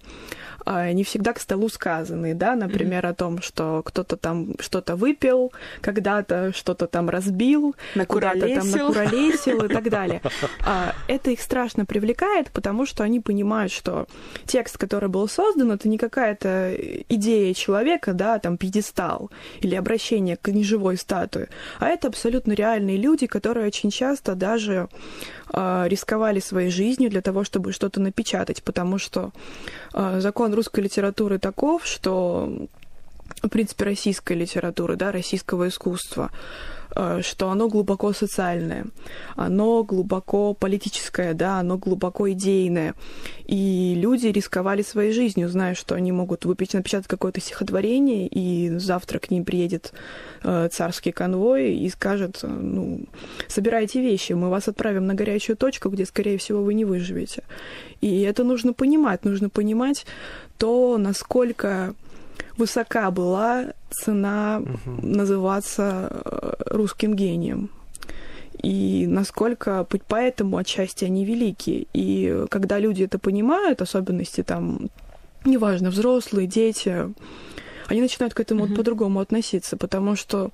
не 0.69 1.03
всегда 1.03 1.33
к 1.33 1.39
столу 1.39 1.69
сказанные, 1.69 2.35
да, 2.35 2.55
например, 2.55 3.05
mm-hmm. 3.05 3.09
о 3.09 3.13
том, 3.13 3.41
что 3.41 3.81
кто-то 3.83 4.17
там 4.17 4.53
что-то 4.59 4.95
выпил, 4.95 5.51
когда-то 5.81 6.53
что-то 6.53 6.87
там 6.87 7.09
разбил, 7.09 7.75
куда-то 8.07 8.47
там 8.47 8.69
накуролесил 8.69 9.63
и 9.63 9.67
так 9.67 9.89
далее. 9.89 10.21
А, 10.65 10.93
это 11.07 11.31
их 11.31 11.41
страшно 11.41 11.85
привлекает, 11.85 12.51
потому 12.51 12.85
что 12.85 13.03
они 13.03 13.19
понимают, 13.19 13.71
что 13.71 14.07
текст, 14.45 14.77
который 14.77 15.09
был 15.09 15.27
создан, 15.27 15.71
это 15.71 15.87
не 15.87 15.97
какая-то 15.97 16.75
идея 17.09 17.53
человека, 17.53 18.13
да, 18.13 18.39
там 18.39 18.57
пьедестал 18.57 19.31
или 19.61 19.75
обращение 19.75 20.37
к 20.37 20.49
неживой 20.49 20.97
статуе, 20.97 21.49
а 21.79 21.87
это 21.87 22.07
абсолютно 22.07 22.53
реальные 22.53 22.97
люди, 22.97 23.25
которые 23.25 23.67
очень 23.67 23.89
часто 23.89 24.35
даже 24.35 24.89
э, 25.53 25.85
рисковали 25.87 26.39
своей 26.39 26.69
жизнью 26.69 27.09
для 27.09 27.21
того, 27.21 27.43
чтобы 27.43 27.71
что-то 27.71 27.99
напечатать, 27.99 28.63
потому 28.63 28.97
что 28.97 29.31
закон 29.93 30.53
русской 30.53 30.81
литературы 30.81 31.39
таков, 31.39 31.85
что 31.85 32.67
в 33.41 33.49
принципе, 33.49 33.85
российской 33.85 34.33
литературы, 34.33 34.95
да, 34.95 35.11
российского 35.11 35.67
искусства, 35.67 36.31
что 37.21 37.49
оно 37.49 37.67
глубоко 37.67 38.13
социальное, 38.13 38.85
оно 39.35 39.83
глубоко 39.83 40.53
политическое, 40.53 41.33
да, 41.33 41.59
оно 41.59 41.77
глубоко 41.77 42.31
идейное. 42.31 42.95
И 43.45 43.95
люди 43.95 44.27
рисковали 44.27 44.81
своей 44.81 45.11
жизнью, 45.11 45.49
зная, 45.49 45.75
что 45.75 45.95
они 45.95 46.11
могут 46.11 46.45
выпить, 46.45 46.73
напечатать 46.73 47.07
какое-то 47.07 47.41
стихотворение, 47.41 48.27
и 48.27 48.77
завтра 48.77 49.19
к 49.19 49.31
ним 49.31 49.45
приедет 49.45 49.93
э, 50.43 50.69
царский 50.71 51.11
конвой 51.11 51.75
и 51.75 51.89
скажет, 51.89 52.39
ну, 52.43 53.05
собирайте 53.47 54.01
вещи, 54.01 54.33
мы 54.33 54.49
вас 54.49 54.67
отправим 54.67 55.07
на 55.07 55.15
горячую 55.15 55.57
точку, 55.57 55.89
где, 55.89 56.05
скорее 56.05 56.37
всего, 56.37 56.61
вы 56.61 56.73
не 56.73 56.85
выживете. 56.85 57.43
И 58.01 58.21
это 58.21 58.43
нужно 58.43 58.73
понимать, 58.73 59.25
нужно 59.25 59.49
понимать 59.49 60.05
то, 60.57 60.97
насколько 60.97 61.95
высока 62.57 63.11
была 63.11 63.73
цена 63.89 64.61
угу. 64.61 65.07
называться 65.07 66.09
э, 66.11 66.53
русским 66.67 67.15
гением. 67.15 67.69
И 68.61 69.05
насколько 69.07 69.87
поэтому 70.07 70.57
отчасти 70.57 71.05
они 71.05 71.23
велики. 71.23 71.87
И 71.93 72.45
когда 72.49 72.77
люди 72.77 73.03
это 73.03 73.17
понимают, 73.17 73.81
особенности 73.81 74.43
там, 74.43 74.89
неважно, 75.45 75.89
взрослые, 75.89 76.45
дети, 76.45 77.13
они 77.87 78.01
начинают 78.01 78.33
к 78.33 78.39
этому 78.39 78.65
mm-hmm. 78.65 78.67
вот 78.67 78.75
по-другому 78.75 79.19
относиться, 79.21 79.77
потому 79.77 80.15
что 80.15 80.51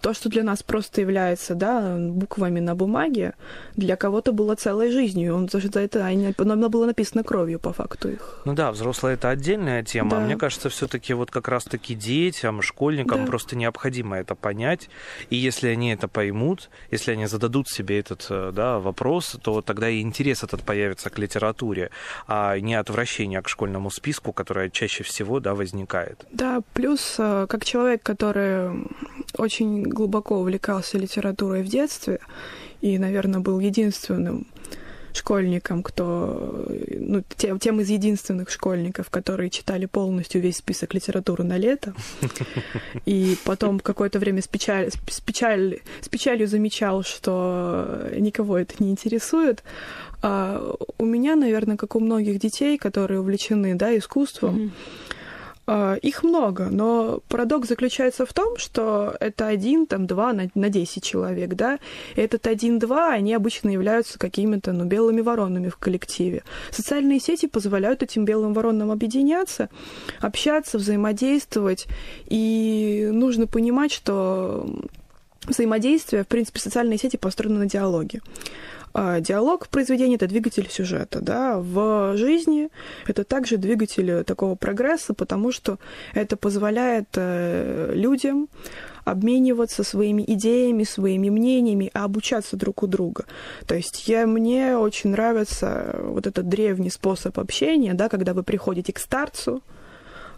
То, 0.00 0.14
что 0.14 0.28
для 0.28 0.42
нас 0.42 0.62
просто 0.62 1.00
является 1.00 1.54
да, 1.54 1.96
буквами 1.98 2.60
на 2.60 2.74
бумаге, 2.74 3.34
для 3.76 3.96
кого-то 3.96 4.32
было 4.32 4.54
целой 4.54 4.90
жизнью. 4.90 5.34
Он 5.36 5.48
за 5.48 5.80
это 5.80 6.04
оно 6.52 6.68
было 6.68 6.86
написано 6.86 7.22
кровью 7.24 7.58
по 7.58 7.72
факту 7.72 8.10
их. 8.10 8.40
Ну 8.44 8.54
да, 8.54 8.72
взрослые 8.72 9.14
это 9.14 9.30
отдельная 9.30 9.82
тема. 9.82 10.10
Да. 10.10 10.20
Мне 10.20 10.36
кажется, 10.36 10.68
все-таки 10.68 11.14
вот 11.14 11.30
как 11.30 11.48
раз-таки 11.48 11.94
детям, 11.94 12.62
школьникам 12.62 13.20
Да. 13.20 13.26
просто 13.26 13.56
необходимо 13.56 14.16
это 14.16 14.34
понять. 14.34 14.88
И 15.30 15.36
если 15.36 15.68
они 15.68 15.92
это 15.92 16.08
поймут, 16.08 16.70
если 16.90 17.12
они 17.12 17.26
зададут 17.26 17.68
себе 17.68 17.98
этот 17.98 18.26
э, 18.30 18.52
да, 18.54 18.78
вопрос, 18.78 19.36
то 19.42 19.62
тогда 19.62 19.88
и 19.88 20.00
интерес 20.00 20.42
этот 20.42 20.62
появится 20.62 21.10
к 21.10 21.18
литературе, 21.18 21.90
а 22.26 22.58
не 22.58 22.74
отвращение 22.74 23.42
к 23.42 23.48
школьному 23.48 23.90
списку, 23.90 24.32
которое 24.32 24.70
чаще 24.70 25.04
всего 25.04 25.40
да, 25.40 25.54
возникает. 25.54 26.26
Да, 26.32 26.62
плюс 26.74 27.16
э, 27.18 27.46
как 27.48 27.64
человек, 27.64 28.02
который 28.02 28.86
очень 29.38 29.85
глубоко 29.88 30.38
увлекался 30.38 30.98
литературой 30.98 31.62
в 31.62 31.68
детстве 31.68 32.20
и, 32.80 32.98
наверное, 32.98 33.40
был 33.40 33.58
единственным 33.60 34.46
школьником, 35.16 35.82
кто, 35.82 36.66
ну, 36.90 37.22
тем, 37.36 37.58
тем 37.58 37.80
из 37.80 37.88
единственных 37.88 38.50
школьников, 38.50 39.10
которые 39.10 39.50
читали 39.50 39.86
полностью 39.86 40.40
весь 40.40 40.58
список 40.58 40.94
литературы 40.94 41.42
на 41.42 41.56
лето, 41.56 41.94
и 43.06 43.36
потом 43.44 43.80
какое-то 43.80 44.18
время 44.18 44.42
с, 44.42 44.46
печаль, 44.46 44.90
с, 44.90 45.20
печаль, 45.20 45.80
с 46.00 46.08
печалью 46.08 46.46
замечал, 46.46 47.02
что 47.02 48.08
никого 48.14 48.58
это 48.58 48.74
не 48.78 48.90
интересует. 48.90 49.64
А 50.22 50.74
у 50.98 51.04
меня, 51.04 51.36
наверное, 51.36 51.76
как 51.76 51.96
у 51.96 52.00
многих 52.00 52.38
детей, 52.38 52.78
которые 52.78 53.20
увлечены 53.20 53.74
да, 53.74 53.96
искусством, 53.96 54.72
а, 54.72 55.15
их 56.02 56.22
много, 56.22 56.68
но 56.70 57.20
парадокс 57.28 57.68
заключается 57.68 58.24
в 58.24 58.32
том, 58.32 58.56
что 58.56 59.16
это 59.18 59.48
один, 59.48 59.86
там, 59.86 60.06
два 60.06 60.32
на, 60.32 60.48
на 60.54 60.68
10 60.68 61.02
человек, 61.02 61.54
да, 61.54 61.80
и 62.14 62.20
этот 62.20 62.46
один-два, 62.46 63.12
они 63.12 63.34
обычно 63.34 63.70
являются 63.70 64.18
какими-то, 64.18 64.72
ну, 64.72 64.84
белыми 64.84 65.22
воронами 65.22 65.68
в 65.68 65.76
коллективе. 65.76 66.44
Социальные 66.70 67.18
сети 67.18 67.46
позволяют 67.46 68.02
этим 68.02 68.24
белым 68.24 68.54
воронам 68.54 68.92
объединяться, 68.92 69.68
общаться, 70.20 70.78
взаимодействовать, 70.78 71.86
и 72.26 73.08
нужно 73.12 73.48
понимать, 73.48 73.92
что 73.92 74.68
взаимодействие, 75.46 76.24
в 76.24 76.28
принципе, 76.28 76.60
социальные 76.60 76.98
сети 76.98 77.16
построены 77.16 77.58
на 77.58 77.66
диалоге. 77.66 78.20
А 78.98 79.20
Диалог 79.20 79.66
в 79.66 79.68
произведении— 79.68 80.14
это 80.16 80.26
двигатель 80.26 80.70
сюжета, 80.70 81.20
да, 81.20 81.58
в 81.58 82.16
жизни 82.16 82.70
это 83.06 83.24
также 83.24 83.58
двигатель 83.58 84.24
такого 84.24 84.54
прогресса, 84.54 85.12
потому 85.12 85.52
что 85.52 85.78
это 86.14 86.38
позволяет 86.38 87.08
э, 87.14 87.92
людям 87.92 88.48
обмениваться 89.04 89.84
своими 89.84 90.24
идеями, 90.26 90.84
своими 90.84 91.28
мнениями, 91.28 91.90
а 91.92 92.04
обучаться 92.04 92.56
друг 92.56 92.82
у 92.84 92.86
друга. 92.86 93.26
То 93.66 93.74
есть 93.74 94.08
я, 94.08 94.26
мне 94.26 94.78
очень 94.78 95.10
нравится 95.10 96.00
вот 96.02 96.26
этот 96.26 96.48
древний 96.48 96.88
способ 96.88 97.38
общения, 97.38 97.92
да, 97.92 98.08
когда 98.08 98.32
вы 98.32 98.44
приходите 98.44 98.94
к 98.94 98.98
старцу, 98.98 99.56
э, 99.56 99.75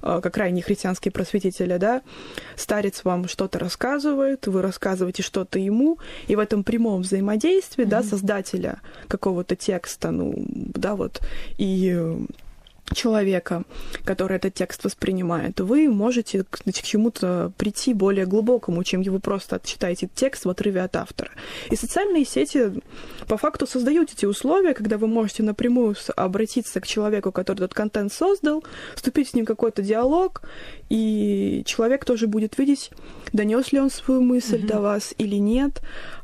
как 0.00 0.34
крайние 0.34 0.62
христианские 0.62 1.12
просветители, 1.12 1.76
да, 1.76 2.02
старец 2.56 3.04
вам 3.04 3.28
что-то 3.28 3.58
рассказывает, 3.58 4.46
вы 4.46 4.62
рассказываете 4.62 5.22
что-то 5.22 5.58
ему, 5.58 5.98
и 6.26 6.36
в 6.36 6.38
этом 6.38 6.64
прямом 6.64 7.02
взаимодействии, 7.02 7.84
да, 7.84 8.02
создателя 8.02 8.80
какого-то 9.08 9.56
текста, 9.56 10.10
ну, 10.10 10.34
да, 10.36 10.94
вот, 10.94 11.20
и 11.56 11.92
э, 11.94 12.18
человека, 12.94 13.64
который 14.04 14.36
этот 14.36 14.54
текст 14.54 14.84
воспринимает, 14.84 15.60
вы 15.60 15.88
можете 15.88 16.44
к, 16.44 16.58
к 16.58 16.82
чему-то 16.82 17.52
прийти 17.56 17.94
более 17.94 18.26
глубокому, 18.26 18.84
чем 18.84 19.02
вы 19.02 19.20
просто 19.20 19.60
читаете 19.64 20.08
текст 20.14 20.44
в 20.44 20.50
отрыве 20.50 20.82
от 20.82 20.96
автора. 20.96 21.30
И 21.70 21.76
социальные 21.76 22.24
сети 22.24 22.72
по 23.26 23.36
факту 23.36 23.66
создают 23.66 24.12
эти 24.12 24.26
условия, 24.26 24.74
когда 24.74 24.98
вы 24.98 25.06
можете 25.06 25.42
напрямую 25.42 25.96
обратиться 26.16 26.80
к 26.80 26.86
человеку, 26.86 27.32
который 27.32 27.58
этот 27.58 27.74
контент 27.74 28.12
создал, 28.12 28.64
вступить 28.94 29.30
с 29.30 29.34
ним 29.34 29.44
в 29.44 29.48
какой-то 29.48 29.82
диалог, 29.82 30.42
и 30.88 31.62
человек 31.66 32.04
тоже 32.04 32.26
будет 32.26 32.58
видеть, 32.58 32.90
донес 33.32 33.72
ли 33.72 33.80
он 33.80 33.90
свою 33.90 34.20
мысль 34.20 34.66
до 34.66 34.80
вас 34.80 35.14
или 35.18 35.36
нет. 35.36 35.80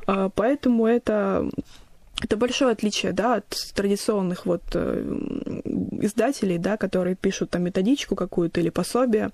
А, 0.07 0.31
Поэтому 0.35 0.87
это 0.87 1.49
это 2.25 2.37
большое 2.37 2.73
отличие, 2.73 3.13
да, 3.13 3.35
от 3.35 3.49
традиционных 3.75 4.47
вот 4.47 4.63
э, 4.73 5.61
издателей, 6.01 6.59
да, 6.59 6.77
которые 6.77 7.17
пишут 7.17 7.51
там 7.51 7.63
методичку 7.63 8.17
какую-то 8.17 8.61
или 8.61 8.71
пособие, 8.71 9.31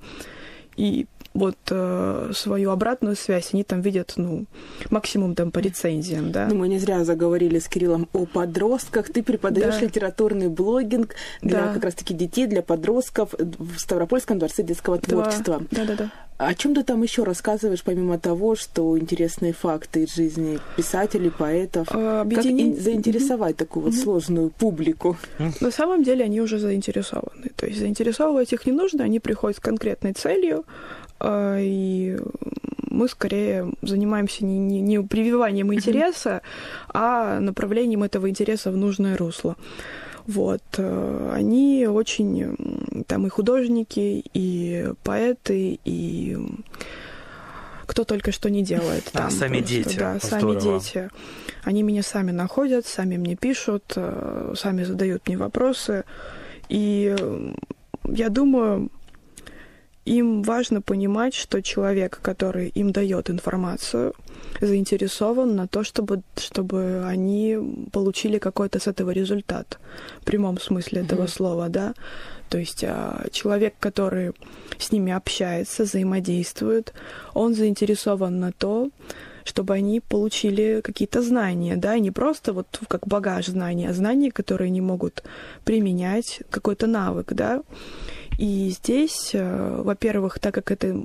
и 0.76 1.06
вот 1.32 1.56
э, 1.70 2.32
свою 2.34 2.70
обратную 2.70 3.14
связь 3.16 3.50
они 3.52 3.62
там 3.64 3.80
видят, 3.82 4.14
ну, 4.16 4.46
максимум 4.90 5.34
там 5.34 5.50
по 5.52 5.60
рецензиям, 5.60 6.32
да. 6.32 6.48
Ну, 6.50 6.56
мы 6.56 6.68
не 6.68 6.78
зря 6.78 7.04
заговорили 7.04 7.58
с 7.60 7.68
Кириллом 7.68 8.08
о 8.12 8.26
подростках. 8.26 9.06
Ты 9.12 9.22
преподаешь 9.22 9.76
Да. 9.76 9.80
литературный 9.86 10.48
блогинг 10.48 11.14
для 11.40 11.66
Да. 11.66 11.72
как 11.74 11.84
раз-таки 11.84 12.14
детей, 12.14 12.46
для 12.46 12.62
подростков 12.62 13.34
в 13.38 13.78
Ставропольском 13.78 14.38
дворце 14.38 14.62
детского 14.64 14.98
творчества. 14.98 15.62
Да, 15.70 15.84
да, 15.84 15.94
да. 15.96 16.10
О 16.38 16.54
чем 16.54 16.74
ты 16.74 16.82
там 16.84 17.02
еще 17.02 17.22
рассказываешь, 17.24 17.82
помимо 17.84 18.18
того, 18.18 18.56
что 18.56 18.98
интересные 18.98 19.52
факты 19.52 20.04
из 20.04 20.14
жизни 20.14 20.58
писателей, 20.74 21.30
поэтов? 21.30 21.86
А, 21.90 22.20
Как 22.24 22.26
объединить- 22.26 22.78
ин- 22.78 22.82
заинтересовать 22.82 23.56
такую 23.58 23.84
вот 23.84 23.94
сложную 23.94 24.48
публику? 24.48 25.18
На 25.60 25.70
самом 25.70 26.02
деле 26.02 26.24
они 26.24 26.40
уже 26.40 26.58
заинтересованы. 26.58 27.50
То 27.56 27.66
есть 27.66 27.78
заинтересовывать 27.78 28.54
их 28.54 28.64
не 28.66 28.72
нужно, 28.72 29.04
они 29.04 29.20
приходят 29.20 29.58
с 29.58 29.60
конкретной 29.60 30.14
целью, 30.14 30.64
и 31.24 32.18
мы 32.90 33.08
скорее 33.08 33.72
занимаемся 33.82 34.44
не, 34.44 34.58
не, 34.58 34.80
не 34.80 35.00
прививанием 35.02 35.72
интереса, 35.72 36.42
а 36.88 37.38
направлением 37.40 38.02
этого 38.02 38.28
интереса 38.28 38.70
в 38.70 38.76
нужное 38.76 39.16
русло. 39.16 39.56
Вот. 40.26 40.62
э, 40.76 41.32
Они 41.34 41.86
очень 41.86 43.04
там 43.06 43.26
и 43.26 43.30
художники, 43.30 44.24
и 44.34 44.92
поэты, 45.02 45.80
и 45.84 46.36
кто 47.86 48.04
только 48.04 48.30
что 48.30 48.50
не 48.50 48.62
делает. 48.62 49.10
А, 49.14 49.18
там 49.18 49.30
сами 49.30 49.58
просто, 49.58 49.74
дети. 49.74 49.96
Да, 49.98 50.20
сами 50.20 50.40
Здорово. 50.58 50.80
дети. 50.80 51.10
Они 51.64 51.82
меня 51.82 52.02
сами 52.02 52.30
находят, 52.30 52.86
сами 52.86 53.16
мне 53.16 53.34
пишут, 53.34 53.92
э, 53.96 54.54
сами 54.56 54.84
задают 54.84 55.26
мне 55.26 55.36
вопросы. 55.36 56.04
И 56.68 57.16
э, 57.18 57.52
я 58.04 58.28
думаю, 58.28 58.90
им 60.10 60.42
важно 60.42 60.82
понимать, 60.82 61.34
что 61.34 61.62
человек, 61.62 62.18
который 62.22 62.68
им 62.68 62.90
дает 62.90 63.30
информацию, 63.30 64.14
заинтересован 64.60 65.54
на 65.54 65.68
то, 65.68 65.84
чтобы, 65.84 66.22
чтобы 66.36 67.04
они 67.06 67.58
получили 67.92 68.38
какой-то 68.38 68.80
с 68.80 68.88
этого 68.88 69.10
результат, 69.12 69.78
в 70.20 70.24
прямом 70.24 70.58
смысле 70.58 71.02
этого 71.02 71.28
слова, 71.28 71.68
да. 71.68 71.94
То 72.48 72.58
есть 72.58 72.82
а, 72.84 73.26
человек, 73.30 73.74
который 73.78 74.32
с 74.78 74.90
ними 74.90 75.12
общается, 75.12 75.84
взаимодействует, 75.84 76.92
он 77.32 77.54
заинтересован 77.54 78.40
на 78.40 78.50
то, 78.50 78.90
чтобы 79.44 79.74
они 79.74 80.00
получили 80.00 80.80
какие-то 80.82 81.22
знания, 81.22 81.76
да, 81.76 81.94
и 81.94 82.00
не 82.00 82.10
просто 82.10 82.52
вот 82.52 82.80
как 82.88 83.06
багаж 83.06 83.46
знаний, 83.46 83.86
а 83.86 83.92
знания, 83.92 84.30
которые 84.32 84.66
они 84.66 84.80
могут 84.80 85.22
применять, 85.64 86.42
какой-то 86.50 86.86
навык, 86.86 87.32
да. 87.32 87.62
И 88.40 88.70
здесь, 88.70 89.32
э, 89.34 89.82
во-первых, 89.84 90.38
так 90.38 90.54
как 90.54 90.70
это 90.70 90.96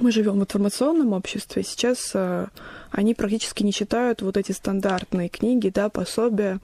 мы 0.00 0.12
живем 0.12 0.38
в 0.38 0.42
информационном 0.42 1.12
обществе, 1.12 1.64
сейчас 1.64 2.12
э, 2.14 2.46
они 2.92 3.14
практически 3.14 3.64
не 3.64 3.72
читают 3.72 4.22
вот 4.22 4.36
эти 4.36 4.52
стандартные 4.52 5.28
книги, 5.28 5.72
да, 5.74 5.88
пособия. 5.88 6.60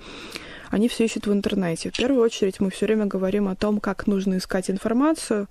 Они 0.71 0.89
все 0.89 1.05
ищут 1.05 1.27
в 1.27 1.33
интернете. 1.33 1.91
В 1.91 1.97
первую 1.97 2.23
очередь 2.23 2.61
мы 2.61 2.71
все 2.71 2.87
время 2.87 3.07
говорим 3.07 3.49
о 3.49 3.57
том, 3.57 3.81
как 3.81 4.07
нужно 4.07 4.39
искать 4.39 4.71
информацию, 4.71 5.49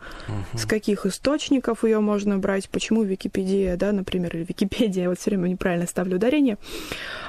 с 0.53 0.65
каких 0.65 1.05
источников 1.05 1.83
ее 1.83 1.99
можно 1.99 2.37
брать, 2.37 2.69
почему 2.69 3.03
Википедия, 3.03 3.75
да, 3.75 3.91
например, 3.91 4.35
или 4.35 4.43
Википедия, 4.43 5.03
я 5.03 5.09
вот 5.09 5.19
все 5.19 5.31
время 5.31 5.47
неправильно 5.47 5.87
ставлю 5.87 6.15
ударение, 6.15 6.57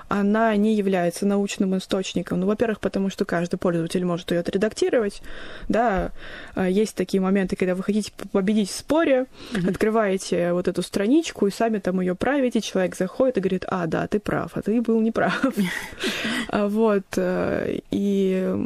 она 0.08 0.54
не 0.56 0.74
является 0.74 1.26
научным 1.26 1.76
источником. 1.76 2.40
Ну, 2.40 2.46
во-первых, 2.46 2.80
потому 2.80 3.10
что 3.10 3.24
каждый 3.24 3.58
пользователь 3.58 4.04
может 4.04 4.30
ее 4.30 4.40
отредактировать, 4.40 5.22
да, 5.68 6.12
А 6.54 6.68
есть 6.68 6.94
такие 6.96 7.20
моменты, 7.20 7.56
когда 7.56 7.74
вы 7.74 7.82
хотите 7.82 8.12
победить 8.32 8.70
в 8.70 8.74
споре, 8.74 9.26
открываете 9.68 10.52
вот 10.52 10.68
эту 10.68 10.82
страничку 10.82 11.46
и 11.46 11.50
сами 11.50 11.78
там 11.78 12.00
ее 12.00 12.14
правите, 12.14 12.60
человек 12.60 12.96
заходит 12.96 13.38
и 13.38 13.40
говорит, 13.40 13.64
а, 13.68 13.86
да, 13.86 14.06
ты 14.06 14.20
прав, 14.20 14.52
а 14.54 14.62
ты 14.62 14.80
был 14.80 15.00
неправ. 15.00 15.44
А 16.48 16.66
Вот, 16.66 17.04
э, 17.16 17.79
и 17.90 18.56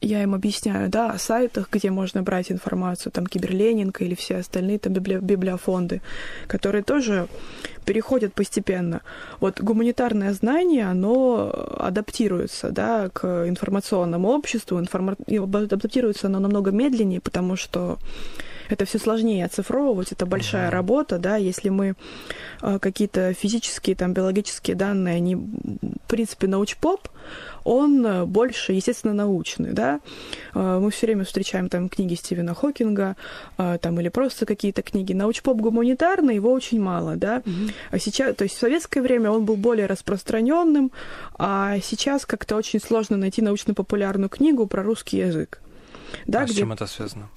я 0.00 0.22
им 0.22 0.34
объясняю, 0.34 0.88
да, 0.88 1.10
о 1.10 1.18
сайтах, 1.18 1.68
где 1.72 1.90
можно 1.90 2.22
брать 2.22 2.52
информацию, 2.52 3.10
там 3.12 3.26
Киберленинг 3.26 4.02
или 4.02 4.14
все 4.14 4.36
остальные 4.36 4.78
там 4.78 4.92
библи- 4.92 5.20
библиофонды, 5.20 6.00
которые 6.46 6.82
тоже 6.82 7.28
переходят 7.84 8.34
постепенно. 8.34 9.00
Вот 9.40 9.60
гуманитарное 9.60 10.32
знание, 10.32 10.86
оно 10.86 11.50
адаптируется, 11.78 12.70
да, 12.70 13.08
к 13.08 13.48
информационному 13.48 14.28
обществу, 14.28 14.78
информа- 14.78 15.16
адаптируется 15.26 16.26
оно 16.26 16.40
намного 16.40 16.70
медленнее, 16.70 17.20
потому 17.20 17.56
что 17.56 17.98
это 18.68 18.84
все 18.84 18.98
сложнее 18.98 19.44
оцифровывать, 19.44 20.12
это 20.12 20.26
большая 20.26 20.68
uh-huh. 20.68 20.72
работа, 20.72 21.18
да, 21.18 21.36
если 21.36 21.68
мы 21.68 21.94
э, 22.62 22.78
какие-то 22.78 23.32
физические, 23.34 23.96
там, 23.96 24.12
биологические 24.12 24.76
данные, 24.76 25.16
они, 25.16 25.34
в 25.36 26.08
принципе, 26.08 26.46
научпоп, 26.46 27.08
он 27.64 28.06
э, 28.06 28.24
больше, 28.24 28.72
естественно, 28.72 29.12
научный, 29.12 29.72
да. 29.72 30.00
Э, 30.54 30.78
мы 30.80 30.90
все 30.90 31.06
время 31.06 31.24
встречаем 31.24 31.68
там 31.68 31.88
книги 31.88 32.14
Стивена 32.14 32.54
Хокинга, 32.54 33.16
э, 33.58 33.78
там, 33.80 34.00
или 34.00 34.08
просто 34.08 34.46
какие-то 34.46 34.82
книги. 34.82 35.12
Научпоп 35.12 35.56
гуманитарный, 35.58 36.36
его 36.36 36.52
очень 36.52 36.80
мало, 36.80 37.16
да. 37.16 37.38
Mm-hmm. 37.38 37.72
А 37.90 37.98
сейчас, 37.98 38.36
то 38.36 38.44
есть 38.44 38.56
в 38.56 38.58
советское 38.60 39.00
время 39.00 39.30
он 39.30 39.44
был 39.44 39.56
более 39.56 39.86
распространенным, 39.86 40.92
а 41.38 41.78
сейчас 41.80 42.24
как-то 42.24 42.56
очень 42.56 42.80
сложно 42.80 43.16
найти 43.16 43.42
научно-популярную 43.42 44.28
книгу 44.28 44.66
про 44.66 44.82
русский 44.84 45.18
язык. 45.18 45.60
Да, 46.26 46.42
а 46.42 46.44
где... 46.44 46.54
с 46.54 46.56
чем 46.56 46.72
это 46.72 46.86
связано? 46.86 47.28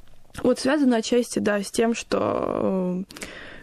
Вот 0.43 0.59
связано 0.59 0.97
отчасти, 0.97 1.39
да, 1.39 1.61
с 1.61 1.71
тем, 1.71 1.93
что 1.93 3.03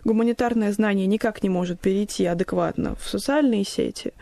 гуманитарное 0.06 0.72
знание 0.72 1.06
никак 1.06 1.42
не 1.42 1.48
может 1.48 1.80
перейти 1.80 2.24
адекватно 2.26 2.94
в 2.94 3.08
социальные 3.08 3.64
сети, 3.64 4.12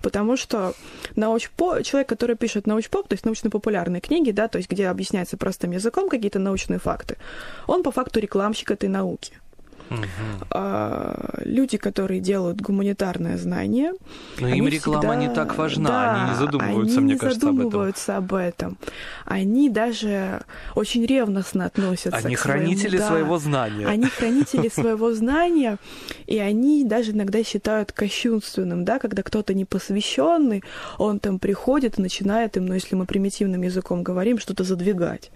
потому 0.00 0.36
что 0.36 0.72
научпоп, 1.16 1.82
человек, 1.82 2.08
который 2.08 2.36
пишет 2.36 2.66
научпоп, 2.66 3.08
то 3.08 3.14
есть 3.14 3.24
научно-популярные 3.24 4.00
книги, 4.00 4.30
да, 4.30 4.48
то 4.48 4.58
есть 4.58 4.70
где 4.70 4.86
объясняется 4.86 5.36
простым 5.36 5.72
языком 5.72 6.08
какие-то 6.08 6.38
научные 6.38 6.78
факты, 6.78 7.16
он 7.66 7.82
по 7.82 7.90
факту 7.90 8.20
рекламщик 8.20 8.70
этой 8.70 8.88
науки. 8.88 9.32
Угу. 9.92 11.42
люди, 11.44 11.76
которые 11.76 12.20
делают 12.20 12.60
гуманитарное 12.60 13.36
знание. 13.36 13.92
Но 14.40 14.48
им 14.48 14.68
реклама 14.68 15.00
всегда... 15.00 15.14
не 15.16 15.34
так 15.34 15.56
важна, 15.56 15.88
да, 15.88 16.14
они 16.14 16.30
не 16.30 16.36
задумываются, 16.36 16.96
они 16.98 17.04
мне 17.04 17.14
не 17.14 17.18
кажется, 17.18 17.46
задумываются 17.46 18.16
об 18.16 18.34
этом. 18.34 18.42
об 18.42 18.52
этом. 18.52 18.78
Они 19.24 19.68
даже 19.70 20.42
очень 20.74 21.04
ревностно 21.06 21.66
относятся 21.66 22.16
они 22.16 22.36
к 22.36 22.40
хранители 22.40 22.96
своему... 22.96 23.06
своего 23.06 23.38
знания. 23.38 23.86
Они 23.86 24.06
хранители 24.06 24.68
своего 24.72 25.12
знания, 25.14 25.78
и 26.26 26.38
они 26.38 26.84
даже 26.84 27.12
иногда 27.12 27.42
считают 27.42 27.92
кощунственным, 27.92 28.84
да, 28.84 28.98
когда 28.98 29.22
кто-то 29.22 29.54
непосвященный, 29.54 30.62
он 30.98 31.18
там 31.18 31.38
приходит 31.38 31.98
и 31.98 32.02
начинает 32.02 32.56
им, 32.56 32.66
ну, 32.66 32.74
если 32.74 32.94
мы 32.94 33.06
примитивным 33.06 33.62
языком 33.62 34.02
говорим, 34.02 34.38
что-то 34.38 34.64
задвигать. 34.64 35.30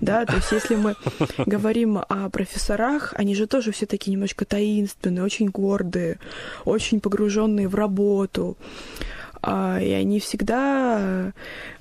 Да, 0.00 0.24
то 0.26 0.34
есть 0.34 0.52
если 0.52 0.76
мы 0.76 0.94
говорим 1.46 1.98
о 1.98 2.28
профессорах, 2.30 3.14
они 3.16 3.34
же 3.34 3.46
тоже 3.46 3.72
все 3.72 3.86
такие 3.94 4.12
немножко 4.12 4.44
таинственные, 4.44 5.22
очень 5.22 5.50
гордые, 5.50 6.18
очень 6.64 7.00
погруженные 7.00 7.68
в 7.68 7.76
работу. 7.76 8.56
А, 9.40 9.78
и 9.80 9.92
они 9.92 10.18
всегда... 10.18 11.32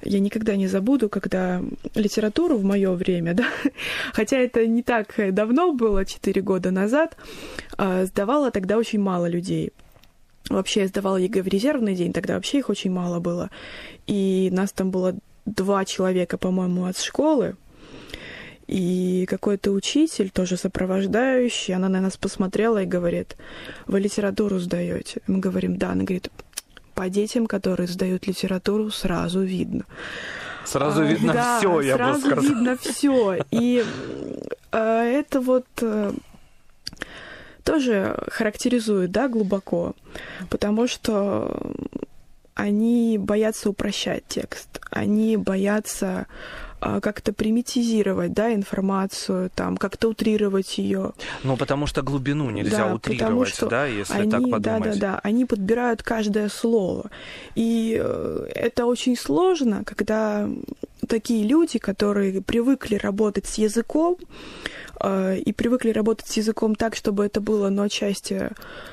Я 0.03 0.20
никогда 0.20 0.55
не 0.55 0.67
забуду, 0.67 1.10
когда 1.10 1.63
литературу 1.96 2.58
в 2.58 2.63
мое 2.63 2.91
время, 2.91 3.34
да, 3.41 3.46
хотя 4.13 4.38
это 4.38 4.67
не 4.67 4.84
так 4.84 5.15
давно 5.34 5.74
было, 5.74 6.05
4 6.05 6.41
года 6.41 6.70
назад, 6.70 7.17
а, 7.77 8.05
сдавала 8.05 8.51
тогда 8.51 8.77
очень 8.77 9.00
мало 9.00 9.25
людей. 9.25 9.72
Вообще 10.50 10.82
я 10.82 10.88
сдавала 10.88 11.17
ЕГЭ 11.17 11.41
в 11.41 11.48
резервный 11.48 11.96
день, 11.96 12.13
тогда 12.13 12.36
вообще 12.36 12.60
их 12.60 12.70
очень 12.70 12.91
мало 12.91 13.20
было. 13.20 13.50
И 14.05 14.50
нас 14.51 14.72
там 14.72 14.91
было 14.91 15.15
два 15.46 15.84
человека, 15.86 16.38
по-моему, 16.38 16.86
от 16.86 16.98
школы, 17.00 17.55
и 18.67 19.25
какой-то 19.29 19.72
учитель, 19.72 20.29
тоже 20.29 20.58
сопровождающий, 20.58 21.74
она 21.74 21.89
на 21.89 22.01
нас 22.01 22.17
посмотрела 22.17 22.84
и 22.84 22.86
говорит, 22.86 23.36
вы 23.88 24.00
литературу 24.00 24.60
сдаете? 24.60 25.22
Мы 25.27 25.39
говорим, 25.39 25.77
да. 25.77 25.91
Она 25.91 26.03
говорит, 26.03 26.29
по 26.96 27.10
детям, 27.10 27.48
которые 27.48 27.88
сдают 27.88 28.27
литературу, 28.27 28.89
сразу 28.89 29.41
видно. 29.41 29.86
Сразу 30.65 31.01
а, 31.01 31.05
видно 31.05 31.34
да, 31.34 31.60
все, 31.60 31.82
я 31.82 31.96
сразу 31.96 32.22
бы 32.22 32.27
сказала. 32.27 32.46
видно 32.46 32.77
все. 32.77 33.38
И 33.51 33.84
э, 34.72 34.77
это 34.77 35.41
вот 35.41 35.65
э, 35.82 36.13
тоже 37.63 38.17
характеризует, 38.29 39.12
да, 39.12 39.27
глубоко, 39.27 39.93
потому 40.50 40.88
что 40.88 41.74
они 42.55 43.17
боятся 43.17 43.70
упрощать 43.70 44.24
текст, 44.27 44.79
они 44.91 45.38
боятся 45.38 46.27
как-то 47.01 47.33
примитизировать, 47.33 48.33
да, 48.33 48.53
информацию, 48.53 49.49
там, 49.55 49.77
как-то 49.77 50.09
утрировать 50.09 50.77
ее. 50.77 51.13
Ну, 51.43 51.57
потому 51.57 51.87
что 51.87 52.01
глубину 52.01 52.49
нельзя 52.49 52.87
да, 52.87 52.95
утрировать, 52.95 53.49
что 53.49 53.67
да, 53.67 53.85
если 53.85 54.21
они, 54.21 54.31
так 54.31 54.41
подумать. 54.41 54.61
Да, 54.61 54.79
да, 54.79 54.95
да, 54.95 55.19
они 55.23 55.45
подбирают 55.45 56.03
каждое 56.03 56.49
слово. 56.49 57.09
И 57.55 57.97
э, 58.01 58.47
это 58.53 58.85
очень 58.85 59.15
сложно, 59.15 59.83
когда 59.85 60.50
такие 61.07 61.48
люди, 61.48 61.79
которые 61.79 62.41
привыкли 62.41 62.96
работать 62.96 63.46
с 63.46 63.57
языком, 63.57 64.17
э, 65.00 65.37
и 65.37 65.53
привыкли 65.53 65.91
работать 65.91 66.27
с 66.27 66.37
языком 66.37 66.75
так, 66.75 66.96
чтобы 66.96 67.25
это 67.25 67.39
было, 67.39 67.69
ну, 67.69 67.83
отчасти 67.83 68.50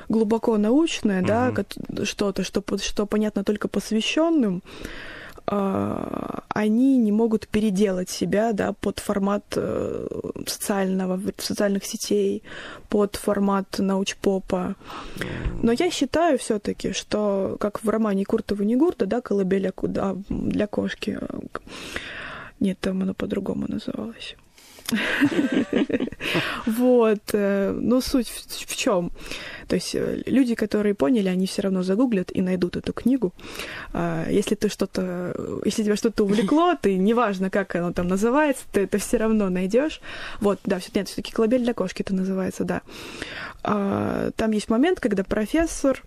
глубоко 0.08 0.56
научное, 0.58 1.22
mm-hmm. 1.22 1.66
да, 1.96 2.04
что-то, 2.04 2.44
что, 2.44 2.62
что 2.78 3.06
понятно 3.06 3.44
только 3.44 3.68
посвященным, 3.68 4.62
а, 4.62 5.19
они 5.50 6.96
не 6.98 7.12
могут 7.12 7.48
переделать 7.48 8.08
себя 8.10 8.52
да, 8.52 8.72
под 8.72 8.98
формат 9.00 9.44
э, 9.56 10.06
социального, 10.46 11.20
социальных 11.38 11.84
сетей, 11.84 12.42
под 12.88 13.16
формат 13.16 13.78
научпопа. 13.78 14.76
Но 15.62 15.72
я 15.72 15.90
считаю 15.90 16.38
все 16.38 16.58
таки 16.58 16.92
что, 16.92 17.56
как 17.58 17.82
в 17.82 17.88
романе 17.88 18.24
Куртова 18.24 18.62
Негурда, 18.62 19.06
да, 19.06 19.20
«Колыбель 19.20 19.72
для 20.28 20.66
кошки», 20.66 21.18
нет, 22.60 22.78
там 22.80 23.00
оно 23.02 23.14
по-другому 23.14 23.66
называлось. 23.68 24.36
Вот. 26.66 27.20
Э, 27.32 27.72
но 27.72 28.00
суть 28.00 28.28
в 28.28 28.76
чем? 28.76 29.10
То 29.68 29.76
есть 29.76 29.94
э, 29.94 30.22
люди, 30.26 30.54
которые 30.54 30.94
поняли, 30.94 31.28
они 31.28 31.46
все 31.46 31.62
равно 31.62 31.82
загуглят 31.82 32.30
и 32.34 32.42
найдут 32.42 32.76
эту 32.76 32.92
книгу. 32.92 33.32
А, 33.92 34.28
если 34.28 34.54
ты 34.54 34.68
что-то, 34.68 35.34
если 35.64 35.84
тебя 35.84 35.96
что-то 35.96 36.24
увлекло, 36.24 36.74
ты 36.80 36.96
неважно, 36.96 37.50
как 37.50 37.74
оно 37.76 37.92
там 37.92 38.08
называется, 38.08 38.64
ты 38.72 38.80
это 38.80 38.98
все 38.98 39.16
равно 39.16 39.48
найдешь. 39.48 40.00
Вот, 40.40 40.58
да, 40.64 40.80
нет, 40.94 41.08
все-таки 41.08 41.32
колыбель 41.32 41.62
для 41.62 41.74
кошки 41.74 42.02
это 42.02 42.14
называется, 42.14 42.64
да. 42.64 42.82
А, 43.62 44.30
там 44.36 44.50
есть 44.50 44.68
момент, 44.68 45.00
когда 45.00 45.24
профессор 45.24 46.02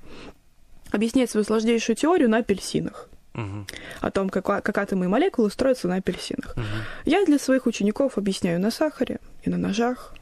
объясняет 0.91 1.29
свою 1.29 1.45
сложнейшую 1.45 1.95
теорию 1.95 2.29
на 2.29 2.37
апельсинах. 2.37 3.09
Угу. 3.35 3.65
О 4.01 4.11
том, 4.11 4.29
как, 4.29 4.45
как 4.45 4.77
атомы 4.77 5.05
и 5.05 5.07
молекулы 5.07 5.49
строятся 5.49 5.87
на 5.87 5.95
апельсинах. 5.95 6.53
Угу. 6.55 6.65
Я 7.05 7.25
для 7.25 7.39
своих 7.39 7.65
учеников 7.65 8.17
объясняю 8.17 8.59
на 8.59 8.71
сахаре 8.71 9.19
и 9.43 9.49
на 9.49 9.57
ножах, 9.57 10.13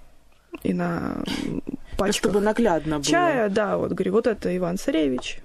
и 0.64 0.74
на 0.74 1.24
пачках. 1.98 2.16
Чтобы 2.16 2.42
наглядно 2.42 2.96
было. 2.98 3.06
Чая, 3.06 3.50
да, 3.50 3.78
вот 3.78 3.92
говорю, 3.92 4.14
вот 4.14 4.28
это 4.28 4.56
Иван 4.56 4.78
Царевич, 4.78 5.40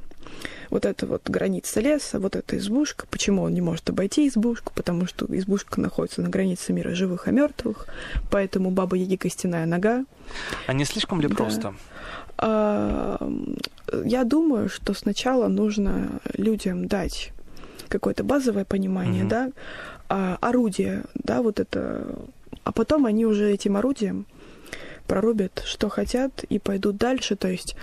вот 0.71 0.85
это 0.85 1.07
вот 1.07 1.29
граница 1.29 1.81
леса, 1.81 2.19
вот 2.21 2.37
эта 2.37 2.57
избушка. 2.57 3.07
Почему 3.11 3.43
он 3.43 3.55
не 3.55 3.61
может 3.61 3.89
обойти 3.91 4.29
избушку? 4.29 4.73
Потому 4.75 5.07
что 5.07 5.27
избушка 5.29 5.81
находится 5.81 6.23
на 6.23 6.29
границе 6.29 6.73
мира 6.73 6.95
живых 6.95 7.29
и 7.29 7.33
мертвых, 7.33 7.87
поэтому 8.31 8.71
баба 8.71 8.97
Яги 8.97 9.17
костяная 9.17 9.67
нога. 9.67 10.05
А 10.67 10.73
не 10.73 10.85
слишком 10.85 11.21
ли 11.21 11.29
просто? 11.29 11.61
Да. 11.61 11.75
А, 12.39 13.31
я 14.05 14.25
думаю, 14.25 14.69
что 14.69 14.93
сначала 14.95 15.49
нужно 15.49 16.21
людям 16.37 16.87
дать 16.87 17.33
какое-то 17.89 18.25
базовое 18.25 18.65
понимание, 18.65 19.25
mm-hmm. 19.25 19.29
да, 19.29 19.51
а, 20.09 20.39
орудие, 20.41 21.05
да, 21.15 21.43
вот 21.43 21.61
это, 21.61 22.07
а 22.65 22.73
потом 22.73 23.07
они 23.07 23.27
уже 23.27 23.53
этим 23.53 23.77
орудием 23.77 24.27
прорубят, 25.07 25.63
что 25.65 25.89
хотят, 25.89 26.45
и 26.45 26.59
пойдут 26.59 26.97
дальше. 26.97 27.37
То 27.37 27.49
есть 27.49 27.77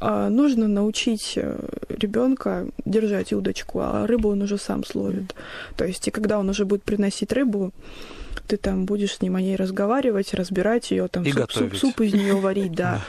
э, 0.00 0.28
нужно 0.28 0.66
научить 0.66 1.34
э, 1.36 1.58
ребенка 1.88 2.66
держать 2.84 3.32
удочку, 3.32 3.80
а 3.80 4.06
рыбу 4.06 4.30
он 4.30 4.42
уже 4.42 4.58
сам 4.58 4.84
словит. 4.84 5.34
То 5.76 5.84
есть, 5.84 6.08
и 6.08 6.10
когда 6.10 6.38
он 6.38 6.48
уже 6.48 6.64
будет 6.64 6.82
приносить 6.82 7.32
рыбу, 7.32 7.72
ты 8.46 8.56
там 8.56 8.84
будешь 8.84 9.16
с 9.16 9.22
ним 9.22 9.36
о 9.36 9.40
ней 9.40 9.56
разговаривать, 9.56 10.34
разбирать 10.34 10.90
ее, 10.90 11.06
там 11.08 11.22
и 11.22 11.32
суп, 11.32 11.52
суп, 11.52 11.76
суп 11.76 12.00
из 12.00 12.14
нее 12.14 12.34
варить, 12.34 12.72
да. 12.74 13.02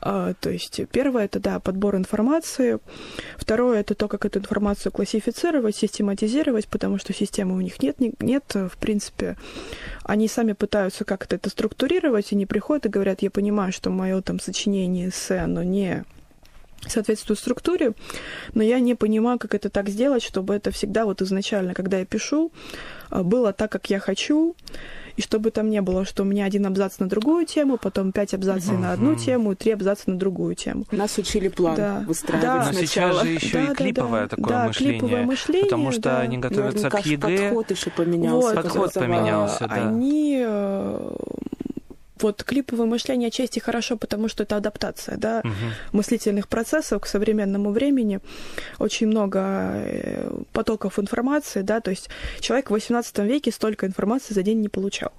А, 0.00 0.34
то 0.34 0.50
есть 0.50 0.80
первое 0.90 1.24
это 1.24 1.40
да 1.40 1.60
подбор 1.60 1.96
информации, 1.96 2.78
второе 3.36 3.80
это 3.80 3.94
то, 3.94 4.08
как 4.08 4.24
эту 4.24 4.40
информацию 4.40 4.92
классифицировать, 4.92 5.76
систематизировать, 5.76 6.68
потому 6.68 6.98
что 6.98 7.12
системы 7.12 7.56
у 7.56 7.60
них 7.60 7.82
нет, 7.82 7.96
нет, 8.20 8.44
в 8.54 8.76
принципе, 8.78 9.36
они 10.04 10.28
сами 10.28 10.52
пытаются 10.52 11.04
как-то 11.04 11.36
это 11.36 11.50
структурировать 11.50 12.32
и 12.32 12.36
не 12.36 12.46
приходят 12.46 12.86
и 12.86 12.90
говорят, 12.90 13.22
я 13.22 13.30
понимаю, 13.30 13.72
что 13.72 13.90
мое 13.90 14.20
там 14.20 14.38
сочинение 14.40 15.08
эссе, 15.08 15.38
оно 15.38 15.62
не 15.62 16.04
соответствует 16.86 17.38
структуре, 17.38 17.92
но 18.54 18.62
я 18.62 18.78
не 18.80 18.94
понимаю, 18.94 19.38
как 19.38 19.54
это 19.54 19.70
так 19.70 19.88
сделать, 19.88 20.22
чтобы 20.22 20.54
это 20.54 20.70
всегда 20.70 21.04
вот 21.04 21.22
изначально, 21.22 21.74
когда 21.74 21.98
я 21.98 22.04
пишу, 22.04 22.52
а, 23.08 23.22
было 23.22 23.52
так, 23.52 23.72
как 23.72 23.90
я 23.90 23.98
хочу, 23.98 24.54
и 25.16 25.22
чтобы 25.22 25.50
там 25.50 25.70
не 25.70 25.80
было, 25.80 26.04
что 26.04 26.22
у 26.22 26.26
меня 26.26 26.44
один 26.44 26.66
абзац 26.66 26.98
на 26.98 27.08
другую 27.08 27.46
тему, 27.46 27.78
потом 27.78 28.12
пять 28.12 28.34
абзацев 28.34 28.72
uh-huh. 28.72 28.78
на 28.78 28.92
одну 28.92 29.14
тему, 29.14 29.54
три 29.54 29.72
абзаца 29.72 30.10
на 30.10 30.18
другую 30.18 30.54
тему. 30.54 30.84
Нас 30.90 31.16
учили 31.18 31.48
план 31.48 31.76
да. 31.76 32.04
выстраивать 32.06 32.42
да. 32.42 32.70
Но 32.72 32.72
сейчас 32.72 33.22
же 33.22 33.28
еще 33.28 33.66
да, 33.66 33.72
и 33.72 33.74
клиповое 33.74 34.22
да, 34.22 34.28
такое 34.28 34.48
да, 34.48 34.66
мышление. 34.66 35.00
Клиповое 35.00 35.24
мышление, 35.24 35.64
потому 35.64 35.92
что 35.92 36.02
да. 36.02 36.20
они 36.20 36.38
готовятся 36.38 36.90
Наверняка 36.90 37.02
к 37.02 37.06
ЕГЭ. 37.06 37.48
подход 37.48 37.70
еще 37.70 37.90
поменялся. 37.90 38.46
Вот, 38.46 38.54
подход 38.54 38.92
поменялся, 38.94 39.66
да. 39.66 39.74
Они 39.74 40.42
э, 40.46 41.10
вот 42.20 42.42
клиповое 42.44 42.86
мышление 42.86 43.28
отчасти 43.28 43.58
хорошо, 43.58 43.96
потому 43.96 44.28
что 44.28 44.42
это 44.42 44.56
адаптация, 44.56 45.16
да, 45.16 45.40
угу. 45.44 45.52
мыслительных 45.92 46.48
процессов 46.48 47.02
к 47.02 47.06
современному 47.06 47.70
времени. 47.70 48.20
Очень 48.78 49.08
много 49.08 49.40
э, 49.40 50.30
потоков 50.52 50.98
информации, 50.98 51.62
да, 51.62 51.80
то 51.80 51.90
есть 51.90 52.08
человек 52.40 52.70
в 52.70 52.74
XVIII 52.74 53.26
веке 53.26 53.52
столько 53.52 53.86
информации 53.86 54.34
за 54.34 54.42
день 54.42 54.60
не 54.60 54.68
получал. 54.68 55.12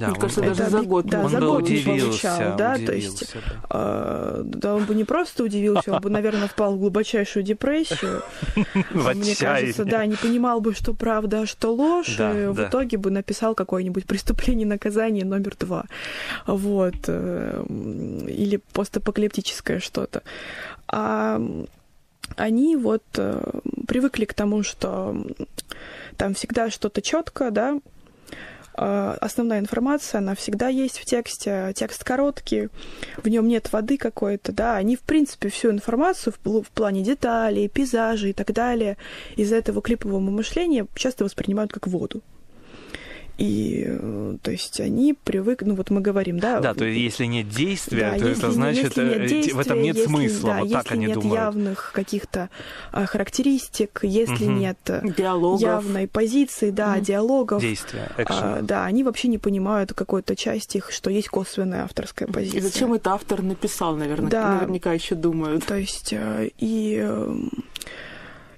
Да, 0.00 0.06
Мне 0.06 0.14
он, 0.14 0.20
кажется, 0.20 0.40
даже 0.40 0.70
за 0.70 0.82
год, 0.82 1.06
да, 1.06 1.24
он 1.24 1.28
за 1.30 1.40
год 1.40 1.68
не 1.68 1.80
получал, 1.80 2.56
да, 2.56 2.76
то 2.76 2.92
есть, 2.94 3.34
да. 3.34 3.40
Э, 3.70 4.42
да, 4.44 4.74
он 4.74 4.84
бы 4.84 4.94
не 4.94 5.04
просто 5.04 5.44
удивился, 5.44 5.92
он 5.92 6.00
бы, 6.00 6.08
наверное, 6.08 6.48
впал 6.48 6.74
в 6.74 6.78
глубочайшую 6.78 7.42
депрессию. 7.42 8.22
Мне 8.94 9.36
кажется, 9.36 9.84
да, 9.84 10.06
не 10.06 10.16
понимал 10.16 10.62
бы, 10.62 10.72
что 10.74 10.94
правда, 10.94 11.42
а 11.42 11.46
что 11.46 11.74
ложь, 11.74 12.18
и 12.18 12.46
в 12.48 12.66
итоге 12.66 12.96
бы 12.96 13.10
написал 13.10 13.54
какое-нибудь 13.54 14.06
преступление 14.06 14.66
наказание 14.66 15.26
номер 15.26 15.54
два, 15.58 15.84
вот, 16.46 16.94
э, 17.08 17.64
или 18.26 18.60
постапокалиптическое 18.72 19.80
что-то. 19.80 20.22
А 20.88 21.42
они 22.36 22.76
вот 22.76 23.02
э, 23.16 23.42
привыкли 23.86 24.24
к 24.24 24.32
тому, 24.32 24.62
что 24.62 25.14
там 26.16 26.32
всегда 26.32 26.70
что-то 26.70 27.02
четко, 27.02 27.50
да, 27.50 27.72
а, 27.74 27.80
основная 28.80 29.58
информация, 29.58 30.18
она 30.18 30.34
всегда 30.34 30.68
есть 30.68 30.98
в 30.98 31.04
тексте, 31.04 31.72
текст 31.76 32.02
короткий, 32.02 32.68
в 33.22 33.28
нем 33.28 33.46
нет 33.46 33.70
воды 33.72 33.98
какой-то, 33.98 34.52
да, 34.52 34.76
они, 34.76 34.96
в 34.96 35.00
принципе, 35.00 35.50
всю 35.50 35.70
информацию 35.70 36.32
в, 36.42 36.62
в 36.62 36.70
плане 36.70 37.02
деталей, 37.02 37.68
пейзажей 37.68 38.30
и 38.30 38.32
так 38.32 38.52
далее 38.52 38.96
из-за 39.36 39.56
этого 39.56 39.82
клипового 39.82 40.20
мышления 40.20 40.86
часто 40.94 41.24
воспринимают 41.24 41.72
как 41.72 41.86
воду. 41.88 42.22
И, 43.40 43.84
э, 43.86 44.36
то 44.42 44.50
есть, 44.50 44.80
они 44.80 45.14
привыкли, 45.14 45.64
ну, 45.64 45.74
вот 45.74 45.88
мы 45.88 46.02
говорим, 46.02 46.38
да... 46.38 46.60
Да, 46.60 46.74
то 46.74 46.84
есть, 46.84 47.00
если 47.00 47.24
нет 47.24 47.48
действия, 47.48 48.10
да, 48.12 48.18
то 48.18 48.28
это 48.28 48.50
значит, 48.52 48.98
нет 48.98 49.26
действия, 49.26 49.54
в 49.54 49.60
этом 49.60 49.80
нет 49.80 49.96
если, 49.96 50.10
смысла, 50.10 50.50
да, 50.50 50.58
вот 50.58 50.64
если 50.64 50.76
так 50.76 50.92
они 50.92 51.06
нет 51.06 51.14
думают. 51.14 51.40
явных 51.40 51.92
каких-то 51.94 52.50
а, 52.92 53.06
характеристик, 53.06 54.00
если 54.02 54.44
Мгм. 54.44 54.58
нет 54.58 54.78
э, 54.88 55.00
Диалогов. 55.16 55.62
явной 55.62 56.06
позиции, 56.06 56.70
да, 56.70 56.96
Мгм. 56.96 57.02
диалогов, 57.02 57.62
Действия, 57.62 58.10
а, 58.26 58.60
да, 58.60 58.84
они 58.84 59.04
вообще 59.04 59.28
не 59.28 59.38
понимают 59.38 59.94
какой-то 59.94 60.36
части 60.36 60.76
их, 60.76 60.92
что 60.92 61.08
есть 61.08 61.28
косвенная 61.28 61.84
авторская 61.84 62.28
позиция. 62.28 62.58
И 62.58 62.60
зачем 62.60 62.92
это 62.92 63.14
автор 63.14 63.40
написал, 63.40 63.96
наверное, 63.96 64.28
Да. 64.30 64.56
наверняка 64.56 64.92
еще 64.92 65.14
думают. 65.14 65.64
То 65.64 65.78
есть, 65.78 66.12
э, 66.12 66.50
и 66.58 67.00
э, 67.02 67.34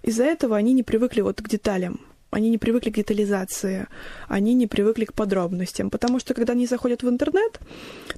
из-за 0.03 0.25
этого 0.25 0.57
они 0.57 0.73
не 0.73 0.83
привыкли 0.83 1.21
вот 1.21 1.41
к 1.41 1.49
деталям. 1.49 2.01
Они 2.33 2.49
не 2.49 2.57
привыкли 2.57 2.89
к 2.91 2.95
детализации, 2.95 3.87
они 4.27 4.55
не 4.55 4.67
привыкли 4.67 5.05
к 5.05 5.13
подробностям, 5.13 5.91
потому 5.91 6.19
что 6.19 6.33
когда 6.33 6.55
они 6.55 6.67
заходят 6.67 7.03
в 7.03 7.09
интернет, 7.09 7.61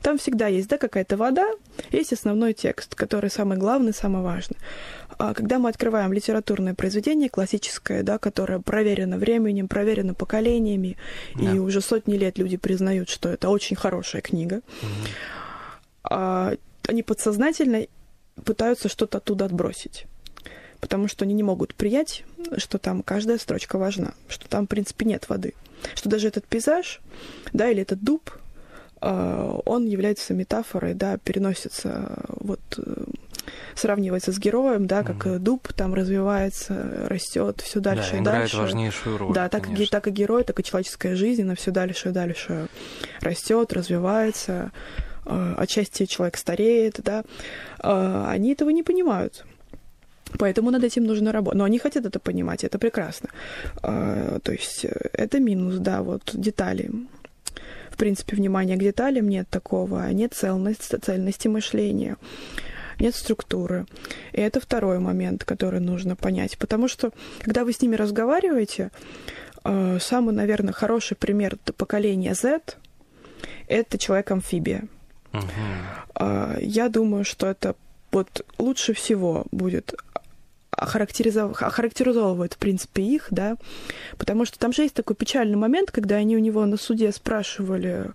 там 0.02 0.18
всегда 0.18 0.46
есть 0.46 0.68
да, 0.68 0.78
какая-то 0.78 1.16
вода, 1.16 1.50
есть 1.90 2.12
основной 2.12 2.52
текст, 2.52 2.94
который 2.94 3.28
самый 3.28 3.58
главный, 3.58 3.92
самый 3.92 4.22
важный. 4.22 4.56
А 5.18 5.34
когда 5.34 5.58
мы 5.58 5.68
открываем 5.68 6.12
литературное 6.12 6.74
произведение 6.74 7.28
классическое, 7.28 8.04
да, 8.04 8.18
которое 8.18 8.60
проверено 8.60 9.18
временем, 9.18 9.66
проверено 9.66 10.14
поколениями, 10.14 10.96
Да. 11.34 11.52
и 11.52 11.58
уже 11.58 11.80
сотни 11.80 12.14
лет 12.14 12.38
люди 12.38 12.56
признают, 12.56 13.08
что 13.08 13.28
это 13.28 13.48
очень 13.48 13.74
хорошая 13.74 14.22
книга, 14.22 14.60
а, 16.04 16.54
они 16.88 17.02
подсознательно 17.02 17.86
пытаются 18.44 18.88
что-то 18.88 19.18
оттуда 19.18 19.46
отбросить. 19.46 20.06
Потому 20.84 21.08
что 21.08 21.24
они 21.24 21.32
не 21.32 21.42
могут 21.42 21.74
принять, 21.74 22.24
что 22.58 22.76
там 22.76 23.02
каждая 23.02 23.38
строчка 23.38 23.78
важна, 23.78 24.12
что 24.28 24.46
там, 24.50 24.66
в 24.66 24.68
принципе, 24.68 25.06
нет 25.06 25.30
воды. 25.30 25.54
Что 25.94 26.10
даже 26.10 26.28
этот 26.28 26.44
пейзаж, 26.46 27.00
да, 27.54 27.70
или 27.70 27.80
этот 27.80 28.02
дуб, 28.04 28.30
а, 29.00 29.60
он 29.64 29.86
является 29.86 30.34
метафорой, 30.34 30.92
да, 30.92 31.16
переносится, 31.16 32.18
вот, 32.28 32.60
э, 32.76 33.04
сравнивается 33.74 34.30
с 34.30 34.38
героем, 34.38 34.86
да, 34.86 35.02
как 35.02 35.26
э, 35.26 35.38
дуб 35.38 35.72
там 35.72 35.94
развивается, 35.94 37.06
растет 37.08 37.62
все 37.62 37.80
дальше 37.80 38.10
да, 38.12 38.16
и 38.18 38.20
играет 38.20 38.40
дальше. 38.42 38.56
важнейшую 38.58 39.16
роль. 39.16 39.32
Да, 39.32 39.48
так, 39.48 39.66
и, 39.70 39.86
так 39.86 40.06
и 40.06 40.10
герой, 40.10 40.44
так 40.44 40.60
и 40.60 40.64
человеческая 40.64 41.16
жизнь, 41.16 41.44
она 41.44 41.54
все 41.54 41.70
дальше 41.70 42.10
и 42.10 42.12
дальше 42.12 42.68
растет, 43.22 43.72
развивается. 43.72 44.70
э, 45.24 45.54
Отчасти 45.56 46.04
человек 46.04 46.36
стареет, 46.36 47.00
да. 47.02 47.24
Э, 47.82 48.26
Они 48.28 48.52
этого 48.52 48.68
не 48.68 48.82
понимают. 48.82 49.46
Поэтому 50.38 50.70
над 50.70 50.84
этим 50.84 51.04
нужно 51.04 51.32
работать. 51.32 51.58
Но 51.58 51.64
они 51.64 51.78
хотят 51.78 52.06
это 52.06 52.18
понимать, 52.18 52.64
это 52.64 52.78
прекрасно. 52.78 53.28
Э, 53.82 54.38
То 54.42 54.52
есть 54.52 54.84
э, 54.84 55.10
это 55.12 55.40
минус, 55.40 55.76
да, 55.78 56.02
вот 56.02 56.30
детали. 56.34 56.90
В 57.90 57.96
принципе, 57.96 58.36
внимания 58.36 58.76
к 58.76 58.80
деталям 58.80 59.28
нет 59.28 59.48
такого, 59.48 60.10
нет 60.12 60.34
цельности, 60.34 60.96
цельности 60.96 61.48
мышления, 61.48 62.16
нет 62.98 63.14
структуры. 63.14 63.86
И 64.32 64.40
это 64.40 64.58
второй 64.60 64.98
момент, 64.98 65.44
который 65.44 65.80
нужно 65.80 66.16
понять. 66.16 66.58
Потому 66.58 66.88
что, 66.88 67.12
когда 67.40 67.64
вы 67.64 67.72
с 67.72 67.80
ними 67.82 67.96
разговариваете, 67.96 68.90
э, 69.64 69.98
самый, 70.00 70.34
наверное, 70.34 70.72
хороший 70.72 71.16
пример 71.16 71.56
поколения 71.76 72.34
Z— 72.34 72.60
это 73.68 73.98
человек-амфибия. 73.98 74.88
А, 76.14 76.56
Я 76.60 76.88
думаю, 76.88 77.24
что 77.24 77.46
это 77.46 77.74
вот 78.12 78.44
лучше 78.58 78.92
всего 78.92 79.44
будет 79.50 79.94
охарактеризов- 80.76 81.54
в 82.54 82.58
принципе, 82.58 83.02
их, 83.02 83.26
да, 83.30 83.56
потому 84.18 84.44
что 84.44 84.58
там 84.58 84.72
же 84.72 84.82
есть 84.82 84.94
такой 84.94 85.16
печальный 85.16 85.56
момент, 85.56 85.90
когда 85.90 86.16
они 86.16 86.36
у 86.36 86.40
него 86.40 86.64
на 86.66 86.76
суде 86.76 87.12
спрашивали 87.12 88.10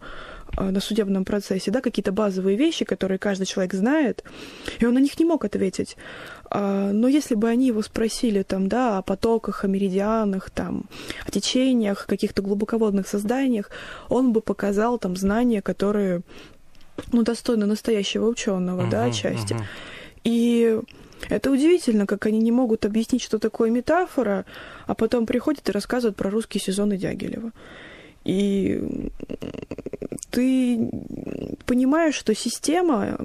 а, 0.58 0.72
на 0.72 0.80
судебном 0.80 1.26
процессе, 1.26 1.72
да, 1.72 1.80
какие-то 1.82 2.12
базовые 2.12 2.58
вещи, 2.58 2.84
которые 2.86 3.20
каждый 3.20 3.46
человек 3.46 3.74
знает, 3.74 4.24
и 4.80 4.86
он 4.86 4.94
на 4.96 5.00
них 5.00 5.20
не 5.20 5.26
мог 5.26 5.46
ответить. 5.46 5.96
А, 6.50 6.92
Но 6.92 7.08
если 7.08 7.36
бы 7.36 7.48
они 7.48 7.68
его 7.68 7.82
спросили 7.84 8.44
там, 8.44 8.68
да, 8.68 8.98
о 8.98 9.02
потоках, 9.04 9.64
о 9.64 9.68
меридианах, 9.68 10.50
там, 10.50 10.86
о 11.28 11.32
течениях, 11.32 12.08
каких-то 12.08 12.42
глубоководных 12.42 13.08
созданиях, 13.08 13.70
он 14.10 14.34
бы 14.34 14.42
показал 14.42 14.98
там 14.98 15.16
знания, 15.16 15.62
которые 15.62 16.22
ну, 17.14 17.24
достойны 17.24 17.66
настоящего 17.66 18.28
ученого, 18.28 18.88
да, 18.88 19.02
Мгм, 19.04 19.10
отчасти. 19.12 19.54
мгм. 19.54 19.66
И 20.24 20.80
это 21.28 21.52
удивительно, 21.52 22.06
как 22.06 22.26
они 22.26 22.40
не 22.40 22.52
могут 22.52 22.86
объяснить, 22.86 23.22
что 23.22 23.40
такое 23.40 23.70
метафора, 23.70 24.46
а 24.88 24.96
потом 24.96 25.26
приходят 25.26 25.68
и 25.68 25.74
рассказывают 25.74 26.16
про 26.16 26.30
русские 26.30 26.62
сезоны 26.62 26.98
Дягилева. 26.98 27.52
И 28.24 29.10
ты 30.32 30.90
понимаешь, 31.66 32.16
что 32.16 32.36
система 32.36 33.18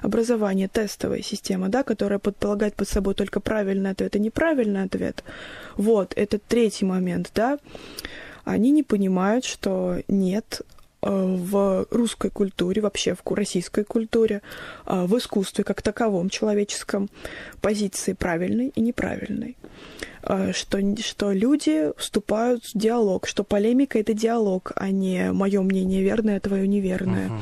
образования, 0.00 0.68
тестовая 0.68 1.22
система, 1.22 1.68
да, 1.68 1.82
которая 1.82 2.18
предполагает 2.18 2.74
под 2.74 2.88
собой 2.88 3.14
только 3.14 3.40
правильный 3.40 3.90
ответ 3.90 4.16
и 4.16 4.20
неправильный 4.20 4.82
ответ, 4.82 5.24
вот, 5.76 6.12
это 6.16 6.38
третий 6.38 6.84
момент, 6.84 7.30
да, 7.34 7.58
они 8.44 8.70
не 8.70 8.82
понимают, 8.82 9.44
что 9.44 9.98
нет 10.08 10.62
в 11.02 11.86
русской 11.90 12.30
культуре, 12.30 12.82
вообще 12.82 13.14
в 13.14 13.34
российской 13.34 13.84
культуре, 13.84 14.42
э, 14.86 15.04
в 15.06 15.16
искусстве 15.16 15.64
как 15.64 15.82
таковом 15.82 16.28
человеческом 16.28 17.08
позиции 17.60 18.12
правильной 18.12 18.72
и 18.74 18.80
неправильной. 18.80 19.56
Э, 20.22 20.52
Что, 20.52 20.78
что 21.02 21.32
люди 21.32 21.92
вступают 21.96 22.64
в 22.64 22.78
диалог, 22.78 23.26
что 23.26 23.44
полемика 23.44 23.98
это 23.98 24.12
диалог, 24.12 24.72
а 24.76 24.90
не 24.90 25.32
мое 25.32 25.62
мнение 25.62 26.02
верное, 26.02 26.36
а 26.36 26.40
твое 26.40 26.68
неверное. 26.68 27.28
Мгм. 27.28 27.40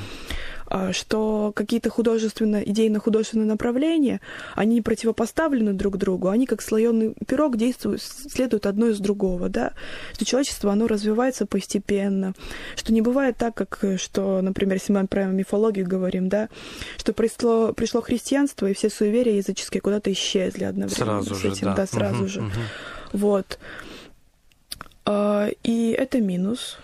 А, 0.71 0.93
что 0.93 1.53
какие-то 1.55 1.89
художественно, 1.89 2.63
идейно-художественные 2.63 3.47
направления, 3.47 4.21
они 4.55 4.75
не 4.77 4.83
противопоставлены 4.83 5.73
друг 5.73 5.97
другу, 5.97 6.29
они 6.29 6.45
как 6.45 6.61
слоеный 6.61 7.15
пирог 7.27 7.57
действуют, 7.57 8.03
следуют 8.03 8.67
одно 8.67 8.89
из 8.89 8.99
другого, 8.99 9.49
да, 9.49 9.73
что 10.13 10.27
человечество, 10.27 10.71
оно 10.71 10.87
развивается 10.87 11.47
постепенно, 11.47 12.35
что 12.77 12.93
не 12.93 13.01
бывает 13.01 13.39
так, 13.39 13.55
как, 13.55 13.83
что, 13.99 14.43
например, 14.43 14.75
если 14.75 14.93
мы 14.93 15.07
про 15.07 15.25
мифологию 15.25 15.87
говорим, 15.87 16.29
да, 16.29 16.51
что 16.99 17.15
пришло, 17.15 17.73
пришло 17.73 18.03
христианство, 18.03 18.67
и 18.67 18.75
все 18.75 18.91
суеверия 18.91 19.37
языческие 19.37 19.81
куда-то 19.81 20.13
исчезли 20.13 20.65
одновременно 20.65 21.23
Сразу 21.23 21.35
с 21.35 21.39
же, 21.39 21.49
этим, 21.49 21.75
да. 21.75 21.87
сразу 21.87 22.17
Мгм, 22.25 22.29
же. 22.29 22.41
мгм. 22.43 22.53
Вот. 23.15 23.59
А, 25.07 25.49
И 25.63 25.93
это 25.93 26.21
минус 26.21 26.77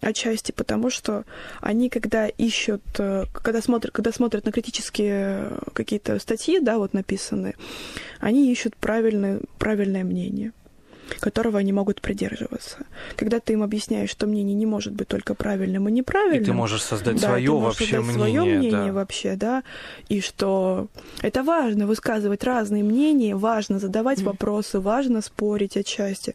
отчасти, 0.00 0.52
потому 0.52 0.90
что 0.90 1.24
они, 1.60 1.88
когда 1.88 2.26
ищут, 2.26 2.82
э, 2.98 3.26
когда 3.32 3.60
смотрят, 3.60 3.92
когда 3.92 4.12
смотрят 4.12 4.44
на 4.44 4.52
критические 4.52 5.50
какие-то 5.72 6.18
статьи, 6.18 6.60
да, 6.60 6.78
вот 6.78 6.94
написанные, 6.94 7.54
они 8.18 8.50
ищут 8.50 8.76
правильное, 8.76 9.40
правильное 9.58 10.04
мнение. 10.04 10.52
Которого 11.18 11.58
они 11.58 11.72
могут 11.72 12.00
придерживаться. 12.00 12.78
Когда 13.16 13.40
ты 13.40 13.54
им 13.54 13.62
объясняешь, 13.62 14.10
что 14.10 14.26
мнение 14.26 14.54
не 14.54 14.66
может 14.66 14.92
быть 14.92 15.08
только 15.08 15.34
правильным 15.34 15.88
и 15.88 15.92
неправильным. 15.92 16.42
И 16.42 16.44
ты 16.44 16.52
можешь 16.52 16.82
создать 16.82 17.20
да, 17.20 17.28
свое 17.28 17.46
ты 17.46 17.52
можешь 17.52 17.80
вообще 17.80 17.96
создать 17.96 18.16
мнение. 18.16 18.40
свое 18.42 18.58
мнение 18.58 18.86
да. 18.86 18.92
вообще, 18.92 19.36
да, 19.36 19.62
и 20.08 20.20
что 20.20 20.88
это 21.22 21.42
важно 21.42 21.86
высказывать 21.86 22.44
разные 22.44 22.84
мнения, 22.84 23.34
важно 23.34 23.78
задавать 23.78 24.22
вопросы, 24.22 24.80
важно 24.80 25.20
спорить 25.22 25.76
отчасти, 25.76 26.34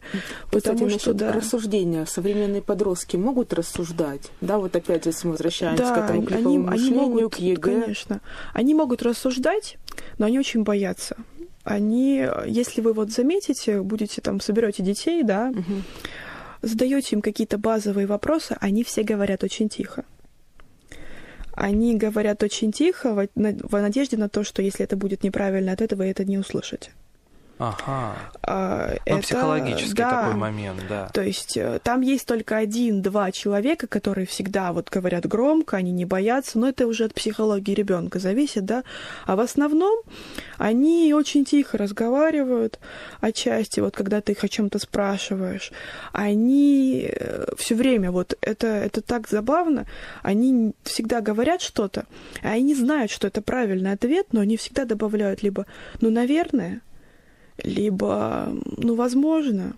потому 0.50 0.86
Кстати, 0.86 0.98
что 0.98 1.10
насчет 1.10 1.16
да. 1.16 1.32
рассуждения. 1.32 2.06
Современные 2.06 2.62
подростки 2.62 3.16
могут 3.16 3.52
рассуждать? 3.52 4.30
Да, 4.40 4.58
вот 4.58 4.74
опять 4.76 5.06
если 5.06 5.26
мы 5.26 5.32
возвращаемся 5.32 5.84
к 5.84 5.96
этому 5.96 6.26
они, 6.28 6.36
они 6.36 6.58
мышлению, 6.58 7.02
могут, 7.02 7.34
к 7.36 7.38
ЕГЭ. 7.38 7.80
конечно, 7.80 8.20
они 8.52 8.74
могут 8.74 9.02
рассуждать, 9.02 9.76
но 10.18 10.26
они 10.26 10.38
очень 10.38 10.62
боятся. 10.62 11.16
Они, 11.66 12.24
если 12.46 12.80
вы 12.80 12.92
вот 12.92 13.10
заметите, 13.10 13.82
будете 13.82 14.20
там, 14.20 14.40
соберете 14.40 14.84
детей, 14.84 15.24
да, 15.24 15.48
Мгм. 15.50 15.82
задаете 16.62 17.16
им 17.16 17.22
какие-то 17.22 17.58
базовые 17.58 18.06
вопросы, 18.06 18.56
они 18.60 18.84
все 18.84 19.02
говорят 19.02 19.42
очень 19.42 19.68
тихо. 19.68 20.04
Они 21.52 21.96
говорят 21.96 22.42
очень 22.44 22.70
тихо 22.70 23.28
в 23.34 23.80
надежде 23.80 24.16
на 24.16 24.28
то, 24.28 24.44
что 24.44 24.62
если 24.62 24.84
это 24.84 24.96
будет 24.96 25.24
неправильно 25.24 25.72
от 25.72 25.80
этого, 25.80 26.02
вы 26.02 26.06
это 26.08 26.24
не 26.24 26.38
услышите. 26.38 26.92
Ага. 27.58 28.16
А, 28.42 28.88
Ну, 29.06 29.16
это- 29.16 29.22
психологический 29.22 29.94
да. 29.94 30.10
такой 30.22 30.34
момент, 30.34 30.82
да. 30.88 31.08
То 31.14 31.22
есть 31.22 31.56
э, 31.56 31.80
там 31.82 32.02
есть 32.02 32.26
только 32.26 32.58
один-два 32.58 33.32
человека, 33.32 33.86
которые 33.86 34.26
всегда 34.26 34.72
вот 34.72 34.90
говорят 34.90 35.26
громко, 35.26 35.78
они 35.78 35.90
не 35.92 36.04
боятся, 36.04 36.58
но 36.58 36.68
это 36.68 36.86
уже 36.86 37.04
от 37.04 37.14
психологии 37.14 37.72
ребенка 37.72 38.18
зависит, 38.18 38.66
да. 38.66 38.84
А 39.24 39.36
в 39.36 39.40
основном 39.40 40.02
они 40.58 41.14
очень 41.14 41.44
тихо 41.46 41.78
разговаривают 41.78 42.78
отчасти, 43.20 43.80
вот 43.80 43.96
когда 43.96 44.20
ты 44.20 44.32
их 44.32 44.44
о 44.44 44.48
чем-то 44.48 44.78
спрашиваешь. 44.78 45.72
Они 46.12 47.10
все 47.56 47.74
время, 47.74 48.10
вот 48.10 48.36
это, 48.42 48.66
это 48.66 49.00
так 49.00 49.28
забавно, 49.28 49.86
они 50.22 50.74
всегда 50.82 51.22
говорят 51.22 51.62
что-то, 51.62 52.04
а 52.42 52.48
они 52.50 52.74
знают, 52.74 53.10
что 53.10 53.26
это 53.28 53.40
правильный 53.40 53.92
ответ, 53.92 54.26
но 54.32 54.40
они 54.40 54.56
всегда 54.58 54.84
добавляют 54.84 55.42
либо 55.42 55.64
«ну, 56.00 56.10
наверное», 56.10 56.82
либо 57.62 58.48
«ну, 58.76 58.94
возможно», 58.94 59.74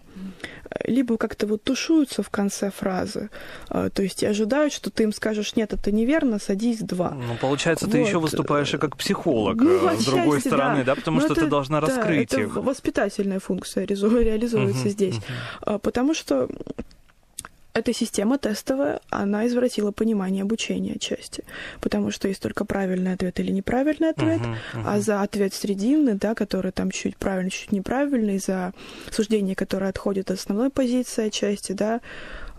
либо 0.85 1.17
как-то 1.17 1.47
вот 1.47 1.63
тушуются 1.63 2.23
в 2.23 2.29
конце 2.29 2.71
фразы. 2.71 3.31
А, 3.69 3.89
То 3.89 4.03
есть 4.03 4.23
и 4.23 4.27
ожидают, 4.27 4.73
что 4.73 4.91
ты 4.91 5.05
им 5.05 5.13
скажешь, 5.13 5.57
нет, 5.57 5.73
это 5.73 5.91
неверно, 5.93 6.39
садись 6.39 6.81
два. 6.81 7.11
Ну, 7.13 7.37
получается, 7.41 7.87
ты 7.89 7.99
Вот. 8.01 8.07
еще 8.07 8.19
выступаешь 8.19 8.75
и 8.75 8.79
как 8.79 8.97
психолог, 8.97 9.57
Ну, 9.57 9.89
э, 9.89 9.97
с 9.97 10.05
другой 10.05 10.41
стороны, 10.41 10.79
да, 10.85 10.85
да. 10.85 10.95
потому 10.97 11.21
Но 11.21 11.25
что 11.25 11.35
ты 11.35 11.41
это- 11.43 11.51
должна 11.51 11.81
да, 11.81 11.87
раскрыть 11.87 12.33
это 12.33 12.43
их. 12.43 12.55
воспитательная 12.57 13.41
функция 13.41 13.85
реализуется 13.87 14.81
Мгм, 14.81 14.89
здесь. 14.91 15.17
А, 15.63 15.79
Потому 15.79 16.13
что 16.15 16.49
эта 17.79 17.93
система 17.93 18.39
тестовая, 18.39 19.01
она 19.11 19.47
извратила 19.47 19.91
понимание 19.93 20.43
обучения 20.43 20.95
отчасти. 20.95 21.45
Потому 21.81 22.11
что 22.11 22.29
есть 22.29 22.43
только 22.43 22.65
правильный 22.65 23.13
ответ 23.15 23.41
или 23.41 23.51
неправильный 23.53 24.11
ответ, 24.11 24.41
Мгм, 24.41 24.57
мгм. 24.75 24.85
а 24.87 25.01
за 25.01 25.23
ответ 25.23 25.55
срединный, 25.55 26.15
да, 26.15 26.35
который 26.35 26.73
там 26.73 26.91
чуть 26.91 27.17
правильный, 27.17 27.51
чуть 27.51 27.73
неправильный, 27.73 28.39
за 28.39 28.73
суждение, 29.11 29.55
которое 29.55 29.91
отходит 29.91 30.31
от 30.31 30.39
основной 30.39 30.71
позиции 30.71 31.27
отчасти, 31.29 31.73
да, 31.73 32.01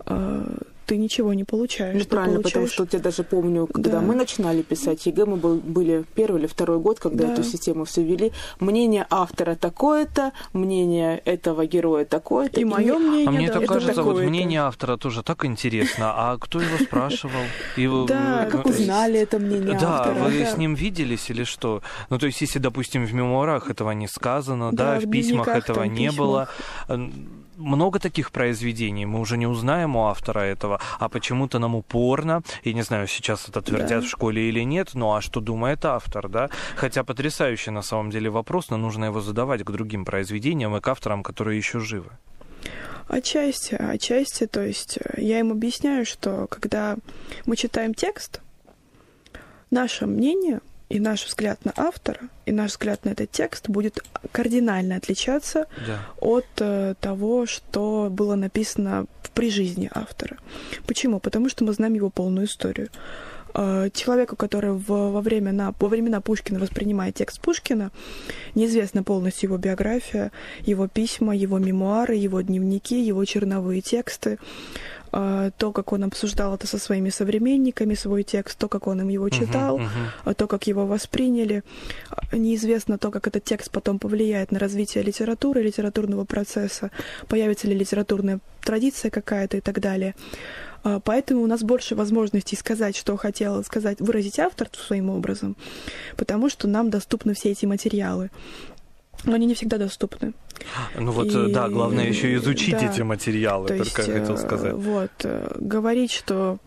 э, 0.06 0.44
ты 0.90 0.96
ничего 0.98 1.32
не 1.34 1.44
получаешь. 1.44 1.94
Ну, 1.94 2.00
Ты 2.00 2.08
правильно, 2.08 2.40
потому 2.42 2.66
получаешь- 2.66 2.88
что 2.90 2.96
я 2.96 3.02
даже 3.02 3.22
помню, 3.22 3.68
когда 3.68 3.90
Да. 3.90 4.00
мы 4.00 4.16
начинали 4.16 4.62
писать 4.62 5.06
ЕГЭ, 5.06 5.24
мы 5.24 5.36
был- 5.36 5.60
были 5.76 6.04
первый 6.16 6.40
или 6.40 6.46
второй 6.48 6.78
год, 6.80 6.98
когда 6.98 7.26
Да. 7.26 7.32
эту 7.32 7.44
систему 7.44 7.84
все 7.84 8.02
ввели. 8.02 8.32
Мнение 8.58 9.06
автора 9.08 9.54
такое-то, 9.54 10.32
мнение 10.52 11.18
этого 11.24 11.64
героя 11.66 12.04
такое-то. 12.04 12.60
И 12.60 12.64
мое 12.64 12.98
мнение, 12.98 13.28
А 13.28 13.30
мне 13.30 13.46
да, 13.46 13.52
так 13.54 13.62
это 13.62 13.74
кажется, 13.74 14.02
вот 14.02 14.20
мнение 14.22 14.60
автора 14.62 14.96
тоже 14.96 15.22
так 15.22 15.44
интересно. 15.44 16.06
А 16.16 16.36
кто 16.38 16.60
его 16.60 16.76
спрашивал? 16.84 17.44
И 17.76 17.86
вы- 17.86 18.06
Да, 18.08 18.42
вы- 18.46 18.50
Как 18.50 18.66
узнали 18.66 19.20
это 19.20 19.38
мнение 19.38 19.78
Да, 19.78 20.00
автора? 20.00 20.14
вы 20.24 20.40
да. 20.40 20.46
с 20.46 20.56
ним 20.58 20.74
виделись 20.74 21.30
или 21.30 21.44
что? 21.44 21.82
Ну, 22.10 22.18
то 22.18 22.26
есть, 22.26 22.40
если, 22.42 22.58
допустим, 22.58 23.06
в 23.06 23.14
мемуарах 23.14 23.70
этого 23.70 23.92
не 23.92 24.08
сказано, 24.08 24.70
Да, 24.72 24.94
да, 24.98 25.06
в 25.06 25.08
письмах 25.08 25.46
этого 25.48 25.84
не 25.84 26.10
было. 26.10 26.48
Много 27.60 27.98
таких 27.98 28.30
произведений, 28.30 29.04
мы 29.06 29.20
уже 29.20 29.36
не 29.36 29.46
узнаем 29.46 29.94
у 29.96 30.06
автора 30.06 30.40
этого, 30.40 30.80
а 30.98 31.08
почему-то 31.08 31.58
нам 31.58 31.74
упорно, 31.74 32.42
и 32.64 32.72
не 32.74 32.82
знаю, 32.82 33.06
сейчас 33.06 33.48
это 33.48 33.60
твердят 33.60 34.00
Да. 34.00 34.00
в 34.00 34.08
школе 34.08 34.48
или 34.48 34.64
нет, 34.64 34.94
ну 34.94 35.12
а 35.14 35.20
что 35.20 35.40
думает 35.40 35.84
автор, 35.84 36.28
да? 36.28 36.48
Хотя 36.76 37.04
потрясающий 37.04 37.70
на 37.70 37.82
самом 37.82 38.10
деле 38.10 38.30
вопрос, 38.30 38.70
но 38.70 38.78
нужно 38.78 39.06
его 39.06 39.20
задавать 39.20 39.62
к 39.62 39.70
другим 39.70 40.04
произведениям 40.04 40.74
и 40.76 40.80
к 40.80 40.88
авторам, 40.88 41.22
которые 41.22 41.58
еще 41.58 41.80
живы. 41.80 42.10
Отчасти, 43.08 43.74
отчасти, 43.74 44.46
то 44.46 44.64
есть 44.64 44.98
э, 45.04 45.20
я 45.20 45.40
им 45.40 45.50
объясняю, 45.52 46.06
что 46.06 46.46
когда 46.46 46.96
мы 47.44 47.56
читаем 47.56 47.92
текст, 47.92 48.40
наше 49.70 50.06
мнение 50.06 50.60
и 50.90 51.00
наш 51.00 51.24
взгляд 51.26 51.64
на 51.64 51.72
автора, 51.76 52.20
и 52.46 52.52
наш 52.52 52.72
взгляд 52.72 53.04
на 53.04 53.10
этот 53.10 53.30
текст 53.30 53.68
будет 53.68 54.00
кардинально 54.32 54.96
отличаться 54.96 55.66
Да. 55.86 55.98
от 56.20 56.46
э, 56.58 56.94
того, 57.00 57.46
что 57.46 58.08
было 58.10 58.34
написано 58.34 59.06
в- 59.22 59.30
при 59.30 59.50
жизни 59.50 59.88
автора. 59.94 60.36
Почему? 60.86 61.20
Потому 61.20 61.48
что 61.48 61.64
мы 61.64 61.72
знаем 61.72 61.94
его 61.94 62.10
полную 62.10 62.46
историю. 62.46 62.88
Э, 63.54 63.88
Человеку, 63.92 64.36
который 64.36 64.72
в- 64.72 65.10
во, 65.12 65.20
времена, 65.20 65.72
во 65.80 65.88
времена 65.88 66.20
Пушкина 66.20 66.58
воспринимает 66.60 67.14
текст 67.16 67.40
Пушкина, 67.40 67.90
неизвестна 68.54 69.02
полностью 69.02 69.48
его 69.48 69.58
биография, 69.58 70.30
его 70.60 70.86
письма, 70.88 71.34
его 71.36 71.58
мемуары, 71.58 72.14
его 72.14 72.40
дневники, 72.42 73.00
его 73.00 73.24
черновые 73.24 73.80
тексты, 73.80 74.38
то, 75.10 75.72
как 75.72 75.92
он 75.92 76.04
обсуждал 76.04 76.54
это 76.54 76.66
со 76.66 76.78
своими 76.78 77.10
современниками, 77.10 77.94
свой 77.94 78.22
текст, 78.22 78.58
то, 78.58 78.68
как 78.68 78.86
он 78.86 79.00
им 79.00 79.08
его 79.08 79.28
читал, 79.28 79.78
мгм. 79.78 79.88
а 80.24 80.34
то, 80.34 80.46
как 80.46 80.66
его 80.66 80.86
восприняли. 80.86 81.62
А, 82.10 82.36
Неизвестно 82.36 82.96
то, 82.98 83.10
как 83.10 83.26
этот 83.26 83.44
текст 83.44 83.70
потом 83.70 83.98
повлияет 83.98 84.52
на 84.52 84.58
развитие 84.58 85.02
литературы, 85.02 85.62
литературного 85.62 86.24
процесса, 86.24 86.90
появится 87.28 87.66
ли 87.66 87.74
литературная 87.74 88.40
традиция 88.62 89.10
какая-то 89.10 89.56
и 89.56 89.60
так 89.60 89.80
далее. 89.80 90.14
А, 90.84 91.00
Поэтому 91.00 91.42
у 91.42 91.46
нас 91.46 91.62
больше 91.62 91.94
возможностей 91.94 92.56
сказать, 92.56 92.96
что 92.96 93.16
хотел 93.16 93.64
сказать, 93.64 94.00
выразить 94.00 94.38
автор 94.38 94.68
своим 94.72 95.10
образом, 95.10 95.56
потому 96.16 96.48
что 96.48 96.68
нам 96.68 96.90
доступны 96.90 97.34
все 97.34 97.50
эти 97.50 97.66
материалы. 97.66 98.30
Но 99.24 99.34
они 99.34 99.46
не 99.46 99.54
всегда 99.54 99.78
доступны. 99.78 100.32
Ну 100.98 101.12
вот, 101.12 101.26
И- 101.26 101.36
э, 101.36 101.48
да, 101.48 101.68
главное 101.68 102.06
еще 102.06 102.34
изучить 102.36 102.78
да. 102.78 102.90
эти 102.90 103.02
материалы, 103.02 103.68
То 103.68 103.76
только 103.76 104.02
есть, 104.02 104.08
я 104.08 104.20
хотел 104.20 104.34
э, 104.34 104.38
сказать. 104.38 104.74
Вот, 104.74 105.10
э, 105.24 105.56
говорить, 105.58 106.12
что 106.12 106.58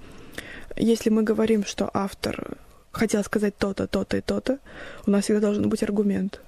если 0.76 1.10
мы 1.10 1.24
говорим, 1.24 1.66
что 1.66 1.90
автор 1.94 2.58
хотел 2.92 3.24
сказать 3.24 3.58
то-то, 3.58 3.88
то-то 3.88 4.18
и 4.18 4.22
то-то, 4.22 4.60
у 5.06 5.12
нас 5.12 5.24
всегда 5.24 5.42
должен 5.42 5.70
быть 5.70 5.84
аргумент. 5.84 6.42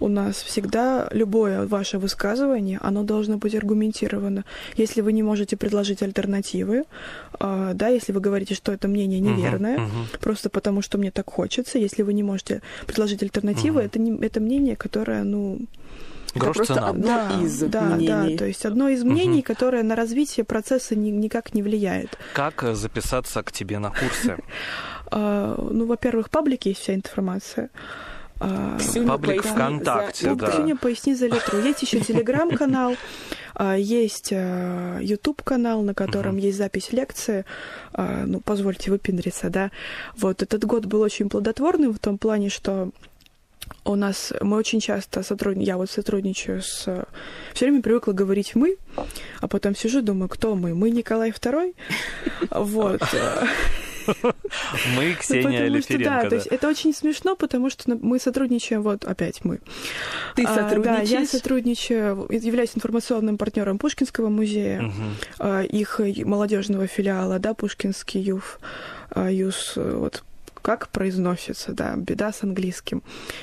У 0.00 0.08
нас 0.08 0.36
всегда 0.42 1.08
любое 1.12 1.66
ваше 1.66 1.98
высказывание, 1.98 2.78
оно 2.82 3.02
должно 3.04 3.36
быть 3.38 3.54
аргументировано. 3.54 4.44
Если 4.76 5.00
вы 5.02 5.12
не 5.12 5.22
можете 5.22 5.56
предложить 5.56 6.02
альтернативы, 6.02 6.84
э, 7.40 7.70
да, 7.74 7.88
если 7.88 8.12
вы 8.12 8.20
говорите, 8.20 8.54
что 8.54 8.72
это 8.72 8.88
мнение 8.88 9.20
неверное, 9.20 9.78
мгм. 9.78 10.06
просто 10.20 10.50
потому 10.50 10.82
что 10.82 10.98
мне 10.98 11.10
так 11.10 11.30
хочется, 11.30 11.78
если 11.78 12.02
вы 12.02 12.12
не 12.12 12.22
можете 12.22 12.60
предложить 12.86 13.22
альтернативы, 13.22 13.78
Мгм. 13.80 13.86
это, 13.86 13.98
не, 14.00 14.26
это 14.26 14.40
мнение, 14.40 14.76
которое, 14.76 15.22
ну, 15.22 15.58
Грош 16.34 16.56
просто 16.56 16.74
цена. 16.74 16.88
одно 16.88 17.06
да, 17.06 17.40
из 17.44 17.58
да, 17.60 17.80
мнений. 17.82 18.32
Да, 18.32 18.38
то 18.38 18.46
есть 18.46 18.66
одно 18.66 18.88
из 18.88 19.04
мнений, 19.04 19.42
которое 19.42 19.84
на 19.84 19.94
развитие 19.94 20.42
процесса 20.44 20.96
ни- 20.96 21.10
никак 21.10 21.54
не 21.54 21.62
влияет. 21.62 22.18
Как 22.34 22.64
э, 22.64 22.74
записаться 22.74 23.42
к 23.44 23.52
тебе 23.52 23.78
на 23.78 23.90
курсы? 23.90 24.36
А, 25.16 25.54
ну, 25.70 25.86
во-первых, 25.86 26.26
в 26.26 26.30
паблике 26.30 26.70
есть 26.70 26.80
вся 26.82 26.94
информация. 26.94 27.68
Ксюня, 28.78 29.08
Паблик 29.08 29.42
поясни 29.42 29.50
ВКонтакте, 29.50 30.28
за- 30.30 30.34
да. 30.36 30.50
Ксюня, 30.50 30.76
поясни 30.76 31.14
за 31.14 31.26
литру. 31.26 31.58
Есть 31.60 31.82
еще 31.82 32.00
телеграм-канал, 32.00 32.96
а, 33.54 33.76
есть 33.76 34.32
YouTube-канал, 34.32 35.82
на 35.82 35.94
котором 35.94 36.36
есть 36.36 36.58
запись 36.58 36.92
лекции. 36.92 37.44
А, 37.92 38.24
Ну, 38.26 38.40
позвольте 38.40 38.90
выпендриться, 38.90 39.50
да. 39.50 39.70
Вот 40.16 40.42
этот 40.42 40.64
год 40.64 40.86
был 40.86 41.00
очень 41.00 41.28
плодотворным 41.28 41.92
в 41.92 41.98
том 41.98 42.18
плане, 42.18 42.48
что 42.50 42.90
у 43.84 43.94
нас 43.96 44.32
мы 44.42 44.56
очень 44.58 44.80
часто 44.80 45.22
сотрудничаем, 45.22 45.66
я 45.66 45.76
вот 45.78 45.90
сотрудничаю 45.90 46.60
с... 46.62 46.84
Все 47.54 47.64
время 47.66 47.80
привыкла 47.82 48.12
говорить 48.12 48.54
«мы», 48.54 48.76
а 49.40 49.48
потом 49.48 49.74
сижу 49.74 50.02
думаю, 50.02 50.28
кто 50.28 50.54
мы? 50.54 50.74
Мы 50.74 50.90
Николай 50.90 51.30
II? 51.30 51.74
Вот. 52.50 53.00
Мы, 54.96 55.08
Ну, 55.10 55.14
Ксения 55.18 55.50
что, 55.50 55.58
да, 55.58 55.66
Лиференко. 55.66 56.28
то 56.28 56.34
есть 56.36 56.46
это 56.48 56.68
очень 56.68 56.94
смешно, 56.94 57.36
потому 57.36 57.70
что 57.70 57.90
на- 57.90 57.96
мы 57.96 58.18
сотрудничаем, 58.18 58.82
вот 58.82 59.04
опять 59.04 59.44
мы. 59.44 59.60
Ты 60.36 60.44
А, 60.44 60.54
Да, 60.54 60.60
я 60.62 60.68
сотрудничаешь? 60.68 61.28
сотрудничаю, 61.28 62.26
являюсь 62.30 62.70
информационным 62.74 63.38
партнером 63.38 63.78
Пушкинского 63.78 64.28
музея, 64.28 64.92
а, 65.38 65.62
их 65.62 66.00
молодежного 66.24 66.86
филиала, 66.86 67.38
да, 67.38 67.54
Пушкинский 67.54 68.20
ЮФ, 68.20 68.58
а, 69.10 69.30
ЮС, 69.30 69.72
вот 69.76 70.24
как 70.62 70.88
произносится, 70.88 71.72
да, 71.72 71.94
беда 71.96 72.32
с 72.32 72.42
английским. 72.42 73.02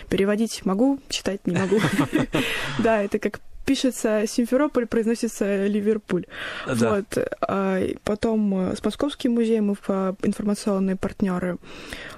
Переводить 0.10 0.66
могу, 0.66 1.00
читать 1.10 1.46
не 1.46 1.56
могу. 1.56 1.80
Да, 2.80 3.04
это 3.04 3.20
как 3.20 3.40
пишется 3.66 4.24
Симферополь, 4.28 4.86
произносится 4.86 5.68
Ливерпуль. 5.68 6.26
Да. 6.68 6.96
Вот. 6.96 7.18
А 7.42 7.82
потом 8.04 8.74
с 8.76 8.84
Московским 8.84 9.34
музеем 9.34 9.68
мы 9.68 9.76
информационные 10.24 10.96
партнеры. 10.96 11.58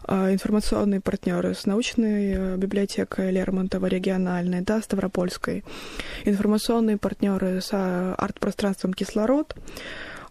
Информационные 0.08 1.02
партнеры 1.02 1.54
с 1.54 1.66
научной 1.66 2.58
библиотекой 2.58 3.32
Лермонтова 3.32 3.86
региональной, 3.88 4.62
да, 4.62 4.82
Ставропольской. 4.82 5.64
Информационные 6.26 6.98
партнеры 6.98 7.62
с 7.62 7.70
арт-пространством 7.72 8.94
«Кислород». 8.94 9.56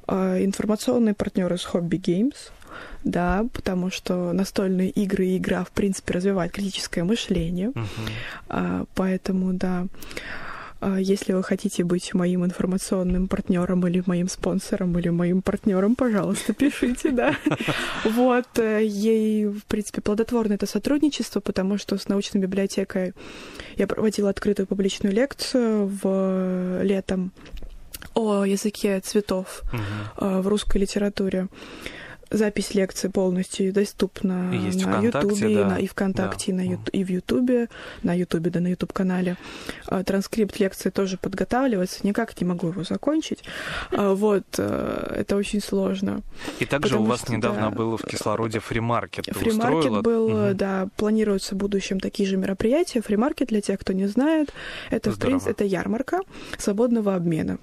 Информационные 0.08 1.14
партнеры 1.14 1.56
с 1.56 1.66
Hobby 1.66 2.00
Games– 2.00 2.36
да, 3.04 3.44
потому 3.52 3.90
что 3.90 4.32
настольные 4.32 4.90
игры 4.90 5.26
и 5.26 5.38
игра, 5.38 5.64
в 5.64 5.70
принципе, 5.70 6.14
развивает 6.14 6.52
критическое 6.52 7.02
мышление. 7.04 7.72
Uh-huh. 8.48 8.86
Поэтому, 8.94 9.52
да, 9.54 9.86
а, 9.86 9.86
если 10.98 11.32
вы 11.32 11.42
хотите 11.42 11.84
быть 11.84 12.14
моим 12.14 12.44
информационным 12.44 13.28
партнером 13.28 13.86
или 13.86 14.02
моим 14.06 14.28
спонсором 14.28 14.98
или 14.98 15.08
моим 15.10 15.42
партнером, 15.42 15.94
пожалуйста, 15.94 16.52
пишите, 16.52 17.10
да. 17.10 17.36
Вот, 18.04 18.58
э, 18.58 18.84
ей, 18.84 19.46
в 19.46 19.64
принципе, 19.66 20.00
плодотворно 20.00 20.54
это 20.54 20.66
сотрудничество, 20.66 21.40
потому 21.40 21.78
что 21.78 21.96
с 21.96 22.08
научной 22.08 22.40
библиотекой 22.40 23.12
я 23.76 23.86
проводила 23.86 24.30
открытую 24.30 24.66
публичную 24.66 25.14
лекцию 25.14 25.86
в 25.86 26.82
летом 26.82 27.32
о 28.14 28.44
языке 28.44 29.00
цветов 29.00 29.62
uh-huh. 30.18 30.42
в 30.42 30.48
русской 30.48 30.78
литературе 30.78 31.48
запись 32.32 32.74
лекции 32.74 33.08
полностью 33.08 33.72
доступна 33.72 34.52
Есть 34.52 34.84
на 34.84 35.00
Ютубе, 35.00 35.64
да. 35.64 35.78
и 35.78 35.86
ВКонтакте, 35.86 36.52
да. 36.52 36.62
и, 36.62 36.68
на, 36.68 36.78
и 36.92 37.04
в 37.04 37.10
Ютубе, 37.10 37.68
на 38.02 38.14
Ютубе, 38.14 38.50
да, 38.50 38.60
на 38.60 38.68
Ютуб-канале. 38.68 39.36
А, 39.86 40.02
транскрипт 40.02 40.58
лекции 40.58 40.90
тоже 40.90 41.18
подготавливается, 41.18 42.06
никак 42.06 42.38
не 42.40 42.46
могу 42.46 42.68
его 42.68 42.84
закончить. 42.84 43.44
А, 43.90 44.14
вот, 44.14 44.44
э, 44.58 45.14
это 45.18 45.36
очень 45.36 45.60
сложно. 45.60 46.22
И 46.58 46.64
также 46.64 46.98
у 46.98 47.04
вас 47.04 47.20
что, 47.22 47.32
недавно 47.32 47.70
да, 47.70 47.70
был 47.70 47.96
в 47.96 48.02
кислороде 48.02 48.60
free 48.60 48.84
market. 48.84 49.26
Free 49.26 49.57
market 49.57 50.02
был, 50.02 50.24
угу. 50.26 50.54
да, 50.54 50.88
планируется 50.96 51.54
в 51.54 51.58
будущем 51.58 52.00
такие 52.00 52.28
же 52.28 52.36
мероприятия. 52.36 53.02
Free 53.02 53.19
market, 53.19 53.48
для 53.48 53.60
тех, 53.60 53.78
кто 53.78 53.92
не 53.92 54.06
знает, 54.06 54.52
это, 54.90 55.12
Здорово. 55.12 55.14
в 55.14 55.18
принципе, 55.20 55.50
это 55.50 55.64
ярмарка 55.64 56.20
свободного 56.58 57.14
обмена 57.14 57.58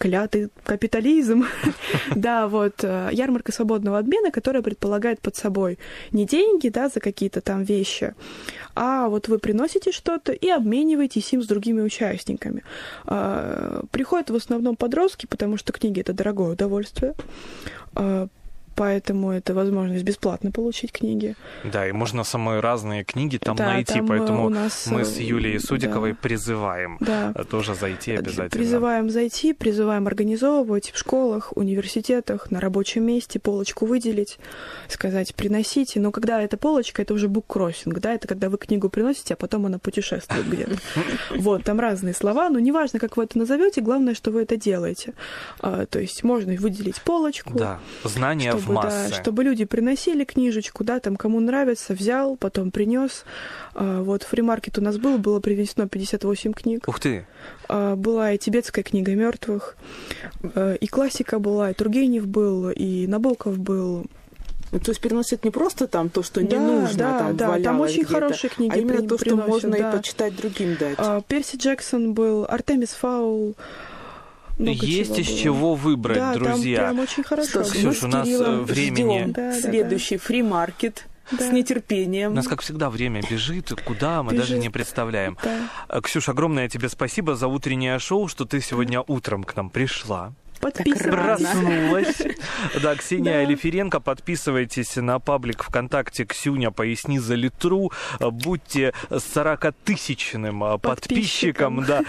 клятый 0.00 0.48
капитализм. 0.64 1.44
да, 2.16 2.48
вот 2.48 2.82
э, 2.82 3.10
ярмарка 3.12 3.52
свободного 3.52 3.98
обмена, 3.98 4.30
которая 4.30 4.62
предполагает 4.62 5.20
под 5.20 5.36
собой 5.36 5.78
не 6.10 6.24
деньги, 6.24 6.70
да, 6.70 6.88
за 6.88 7.00
какие-то 7.00 7.42
там 7.42 7.64
вещи, 7.64 8.14
а 8.74 9.08
вот 9.08 9.28
вы 9.28 9.38
приносите 9.38 9.92
что-то 9.92 10.32
и 10.32 10.48
обмениваетесь 10.48 11.32
им 11.34 11.42
с 11.42 11.46
другими 11.46 11.82
участниками. 11.82 12.62
А, 13.04 13.82
приходят 13.90 14.30
в 14.30 14.34
основном 14.34 14.76
подростки, 14.76 15.26
потому 15.26 15.58
что 15.58 15.72
книги 15.72 16.00
это 16.00 16.14
дорогое 16.14 16.52
удовольствие 16.52 17.14
а, 17.94 18.28
поэтому 18.80 19.30
это 19.30 19.52
возможность 19.52 20.04
бесплатно 20.04 20.50
получить 20.50 20.90
книги. 20.90 21.36
Да, 21.64 21.86
и 21.86 21.92
можно 21.92 22.24
самые 22.24 22.60
разные 22.60 23.04
книги 23.04 23.36
там 23.36 23.54
да, 23.54 23.66
найти, 23.66 23.98
там 23.98 24.06
поэтому 24.06 24.48
нас... 24.48 24.86
мы 24.86 25.04
с 25.04 25.18
Юлией 25.18 25.56
э, 25.56 25.60
Судиковой 25.60 26.12
да. 26.12 26.18
призываем 26.22 26.96
да. 26.98 27.34
тоже 27.50 27.74
зайти 27.74 28.12
обязательно. 28.12 28.48
Призываем 28.48 29.10
зайти, 29.10 29.52
призываем 29.52 30.06
организовывать 30.06 30.92
в 30.92 30.98
школах, 30.98 31.54
университетах, 31.58 32.50
на 32.50 32.58
рабочем 32.58 33.04
месте 33.04 33.38
полочку 33.38 33.84
выделить, 33.84 34.38
сказать 34.88 35.34
приносите, 35.34 36.00
но 36.00 36.10
когда 36.10 36.40
эта 36.40 36.56
полочка, 36.56 37.02
это 37.02 37.12
уже 37.12 37.28
буккроссинг, 37.28 37.98
да, 37.98 38.14
это 38.14 38.28
когда 38.28 38.48
вы 38.48 38.56
книгу 38.56 38.88
приносите, 38.88 39.34
а 39.34 39.36
потом 39.36 39.66
она 39.66 39.78
путешествует 39.78 40.48
где-то. 40.48 40.78
Вот, 41.36 41.64
там 41.64 41.80
разные 41.80 42.14
слова, 42.14 42.48
но 42.48 42.58
неважно, 42.58 42.98
как 42.98 43.18
вы 43.18 43.24
это 43.24 43.36
назовете, 43.36 43.82
главное, 43.82 44.14
что 44.14 44.30
вы 44.30 44.40
это 44.42 44.56
делаете. 44.56 45.12
А, 45.60 45.84
то 45.84 46.00
есть 46.00 46.22
можно 46.22 46.54
выделить 46.54 47.02
полочку. 47.02 47.52
Да, 47.52 47.78
знания 48.04 48.54
в 48.54 48.69
чтобы, 48.72 48.82
да, 48.82 49.14
чтобы 49.14 49.44
люди 49.44 49.64
приносили 49.64 50.24
книжечку, 50.24 50.84
да, 50.84 51.00
там 51.00 51.16
кому 51.16 51.40
нравится, 51.40 51.94
взял, 51.94 52.36
потом 52.36 52.70
принес. 52.70 53.24
А, 53.74 54.02
вот 54.02 54.22
фримаркет 54.22 54.78
у 54.78 54.82
нас 54.82 54.98
был, 54.98 55.18
было 55.18 55.40
привезено 55.40 55.88
58 55.88 56.52
книг. 56.52 56.84
Ух 56.86 57.00
ты! 57.00 57.26
А, 57.68 57.96
была 57.96 58.32
и 58.32 58.38
тибетская 58.38 58.82
книга 58.82 59.14
мертвых, 59.14 59.76
а, 60.54 60.74
и 60.74 60.86
классика 60.86 61.38
была, 61.38 61.70
и 61.70 61.74
Тургенев 61.74 62.26
был, 62.26 62.70
и 62.70 63.06
Набоков 63.06 63.58
был. 63.58 64.06
Ну, 64.72 64.78
то 64.78 64.92
есть 64.92 65.00
переносят 65.00 65.44
не 65.44 65.50
просто 65.50 65.88
там 65.88 66.10
то, 66.10 66.22
что 66.22 66.40
да, 66.40 66.46
не 66.46 66.64
нужно, 66.64 66.96
да, 66.96 67.18
там, 67.18 67.36
да, 67.36 67.60
там 67.60 67.80
очень 67.80 68.04
хорошие 68.04 68.50
книги, 68.50 68.72
а 68.72 68.76
именно 68.76 69.06
то, 69.06 69.18
что 69.18 69.34
можно 69.34 69.76
да. 69.76 69.90
и 69.90 69.96
почитать 69.96 70.36
другим 70.36 70.76
дать. 70.76 70.96
Перси 71.26 71.56
Джексон 71.56 72.14
был, 72.14 72.46
Артемис 72.48 72.90
Фаул, 72.90 73.56
много 74.60 74.86
Есть 74.86 75.18
из 75.18 75.28
было. 75.28 75.38
чего 75.38 75.74
выбрать, 75.74 76.18
да, 76.18 76.34
друзья. 76.34 76.78
Там 76.78 76.96
прям 76.96 77.00
очень 77.00 77.22
хорошо. 77.22 77.64
Что, 77.64 77.72
Ксюш, 77.72 78.02
у 78.02 78.08
нас 78.08 78.28
э, 78.28 78.60
времени... 78.60 79.24
Да, 79.32 79.52
следующий 79.58 80.16
да. 80.16 80.22
фри-маркет. 80.22 81.06
Да. 81.32 81.48
С 81.48 81.52
нетерпением. 81.52 82.32
У 82.32 82.34
нас, 82.34 82.48
как 82.48 82.60
всегда, 82.60 82.90
время 82.90 83.22
бежит, 83.22 83.72
куда 83.84 84.24
мы 84.24 84.32
бежит. 84.32 84.48
даже 84.48 84.58
не 84.58 84.68
представляем. 84.68 85.38
Да. 85.42 86.00
Ксюш, 86.00 86.28
огромное 86.28 86.68
тебе 86.68 86.88
спасибо 86.88 87.36
за 87.36 87.46
утреннее 87.46 88.00
шоу, 88.00 88.26
что 88.26 88.44
ты 88.44 88.60
сегодня 88.60 89.00
утром 89.06 89.44
к 89.44 89.54
нам 89.54 89.70
пришла 89.70 90.32
подписывайтесь. 90.60 91.10
Проснулась. 91.10 92.22
Да, 92.82 92.94
Ксения 92.94 93.32
да. 93.32 93.38
Алиференко, 93.40 94.00
подписывайтесь 94.00 94.96
на 94.96 95.18
паблик 95.18 95.62
ВКонтакте 95.64 96.24
«Ксюня, 96.24 96.70
поясни 96.70 97.18
за 97.18 97.34
литру». 97.34 97.90
Будьте 98.20 98.92
40-тысячным 99.10 100.78
подписчиком. 100.78 101.84
Да. 101.84 102.02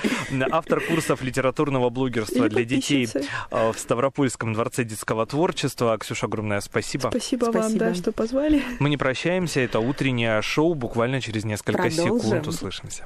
Автор 0.52 0.82
курсов 0.82 1.22
литературного 1.22 1.90
блогерства 1.90 2.50
для 2.50 2.64
детей 2.64 3.08
в 3.50 3.76
Ставропольском 3.78 4.54
дворце 4.54 4.84
детского 4.84 5.26
творчества. 5.26 5.98
Ксюша, 5.98 6.28
огромное 6.28 6.62
спасибо. 6.62 7.10
Спасибо, 7.10 7.46
спасибо. 7.46 7.62
вам, 7.62 7.78
да, 7.78 7.94
что 7.96 8.12
позвали. 8.12 8.64
Мы 8.80 8.90
не 8.90 8.98
прощаемся. 8.98 9.60
Это 9.62 9.80
утреннее 9.80 10.42
шоу. 10.42 10.76
Буквально 10.76 11.22
через 11.22 11.44
несколько 11.46 11.84
Продолжим. 11.84 12.20
секунд 12.20 12.48
услышимся. 12.48 13.06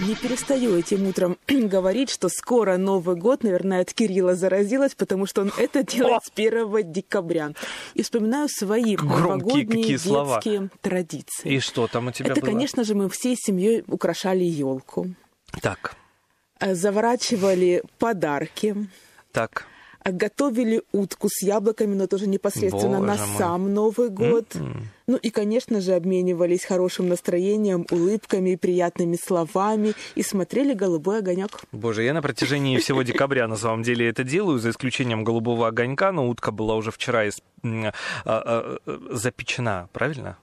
Не 0.00 0.14
перестаю 0.14 0.78
этим 0.78 1.06
утром 1.06 1.36
говорить, 1.48 2.08
что 2.08 2.30
скоро 2.30 2.78
Новый 2.78 3.16
год, 3.16 3.42
наверное, 3.42 3.82
от 3.82 3.92
Кирилла 3.92 4.34
заразилась, 4.34 4.94
потому 4.94 5.26
что 5.26 5.42
он 5.42 5.52
это 5.58 5.82
делает 5.82 6.24
с 6.24 6.32
1 6.34 6.90
декабря. 6.90 7.52
И 7.92 8.02
вспоминаю 8.02 8.48
свои 8.48 8.96
новогодние 8.96 9.66
детские 9.66 9.98
слова. 9.98 10.40
традиции. 10.80 11.54
И 11.54 11.60
что 11.60 11.86
там 11.86 12.06
у 12.06 12.12
тебя 12.12 12.32
Это, 12.32 12.40
было? 12.40 12.50
конечно 12.50 12.84
же, 12.84 12.94
мы 12.94 13.10
всей 13.10 13.36
семьей 13.36 13.84
украшали 13.88 14.44
елку. 14.44 15.14
Так. 15.60 15.94
Э, 16.60 16.74
заворачивали 16.74 17.82
подарки. 17.98 18.74
Так 19.32 19.66
готовили 20.04 20.82
утку 20.92 21.28
с 21.30 21.42
яблоками, 21.42 21.94
но 21.94 22.06
тоже 22.06 22.26
непосредственно 22.26 22.98
Боже 22.98 23.06
на 23.06 23.26
мой. 23.26 23.38
сам 23.38 23.74
Новый 23.74 24.08
год. 24.08 24.46
Mm-hmm. 24.54 24.82
Ну 25.08 25.16
и, 25.16 25.30
конечно 25.30 25.80
же, 25.80 25.94
обменивались 25.94 26.64
хорошим 26.64 27.08
настроением, 27.08 27.86
улыбками, 27.90 28.54
приятными 28.54 29.16
словами 29.16 29.94
и 30.14 30.22
смотрели 30.22 30.72
«Голубой 30.72 31.18
огонек». 31.18 31.60
Боже, 31.72 32.04
я 32.04 32.14
на 32.14 32.22
протяжении 32.22 32.78
всего 32.78 33.02
декабря 33.02 33.48
на 33.48 33.56
самом 33.56 33.82
деле 33.82 34.08
это 34.08 34.22
делаю, 34.22 34.58
за 34.58 34.70
исключением 34.70 35.24
«Голубого 35.24 35.66
огонька», 35.66 36.12
но 36.12 36.28
утка 36.28 36.52
была 36.52 36.76
уже 36.76 36.92
вчера 36.92 37.24
из... 37.24 37.42
а, 37.64 37.90
а, 38.24 38.78
запечена, 39.10 39.88
правильно? 39.92 40.38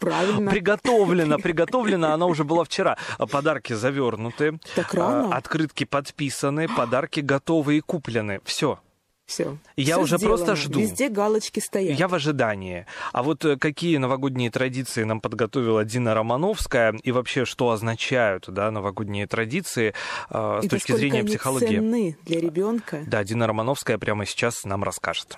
Правильно. 0.00 0.50
Приготовлена, 0.50 1.38
приготовлена, 1.38 2.14
она 2.14 2.26
уже 2.26 2.44
была 2.44 2.64
вчера. 2.64 2.96
Подарки 3.30 3.72
завернуты. 3.72 4.58
Так 4.74 4.94
рано. 4.94 5.34
Открытки 5.36 5.84
подписаны, 5.84 6.68
подарки 6.68 7.20
готовы 7.20 7.78
и 7.78 7.80
куплены. 7.80 8.40
Все. 8.44 8.78
Все. 9.26 9.58
Я 9.76 9.96
Все 9.96 10.02
уже 10.02 10.16
сделано. 10.16 10.36
просто 10.38 10.56
жду. 10.56 10.80
Везде 10.80 11.10
галочки 11.10 11.60
стоят. 11.60 11.98
Я 11.98 12.08
в 12.08 12.14
ожидании. 12.14 12.86
А 13.12 13.22
вот 13.22 13.44
э, 13.44 13.58
какие 13.58 13.98
новогодние 13.98 14.50
традиции 14.50 15.04
нам 15.04 15.20
подготовила 15.20 15.84
Дина 15.84 16.14
Романовская 16.14 16.94
и 17.02 17.12
вообще 17.12 17.44
что 17.44 17.70
означают 17.70 18.46
да, 18.48 18.70
новогодние 18.70 19.26
традиции 19.26 19.92
э, 20.30 20.60
с 20.62 20.64
и 20.64 20.68
точки 20.70 20.92
зрения 20.92 21.18
они 21.18 21.28
психологии? 21.28 21.76
ценны 21.76 22.16
для 22.24 22.40
ребенка. 22.40 23.02
Да, 23.06 23.22
Дина 23.22 23.46
Романовская 23.46 23.98
прямо 23.98 24.24
сейчас 24.24 24.64
нам 24.64 24.82
расскажет. 24.82 25.36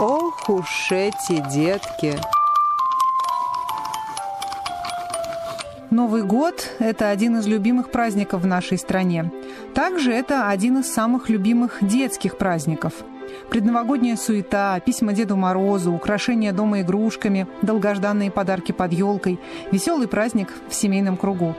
Ох 0.00 0.48
уж 0.48 0.90
эти 0.90 1.44
детки! 1.52 2.18
Новый 5.90 6.22
год– 6.22 6.70
это 6.78 7.10
один 7.10 7.36
из 7.36 7.46
любимых 7.46 7.90
праздников 7.90 8.42
в 8.42 8.46
нашей 8.46 8.78
стране. 8.78 9.30
Также 9.74 10.10
это 10.12 10.48
один 10.48 10.78
из 10.78 10.92
самых 10.92 11.28
любимых 11.28 11.78
детских 11.82 12.38
праздников. 12.38 12.94
Предновогодняя 13.50 14.16
суета, 14.16 14.80
письма 14.80 15.12
Деду 15.12 15.36
Морозу, 15.36 15.92
украшения 15.92 16.52
дома 16.52 16.80
игрушками, 16.80 17.46
долгожданные 17.60 18.30
подарки 18.30 18.72
под 18.72 18.94
елкой, 18.94 19.38
веселый 19.70 20.08
праздник 20.08 20.48
в 20.70 20.74
семейном 20.74 21.18
кругу. 21.18 21.54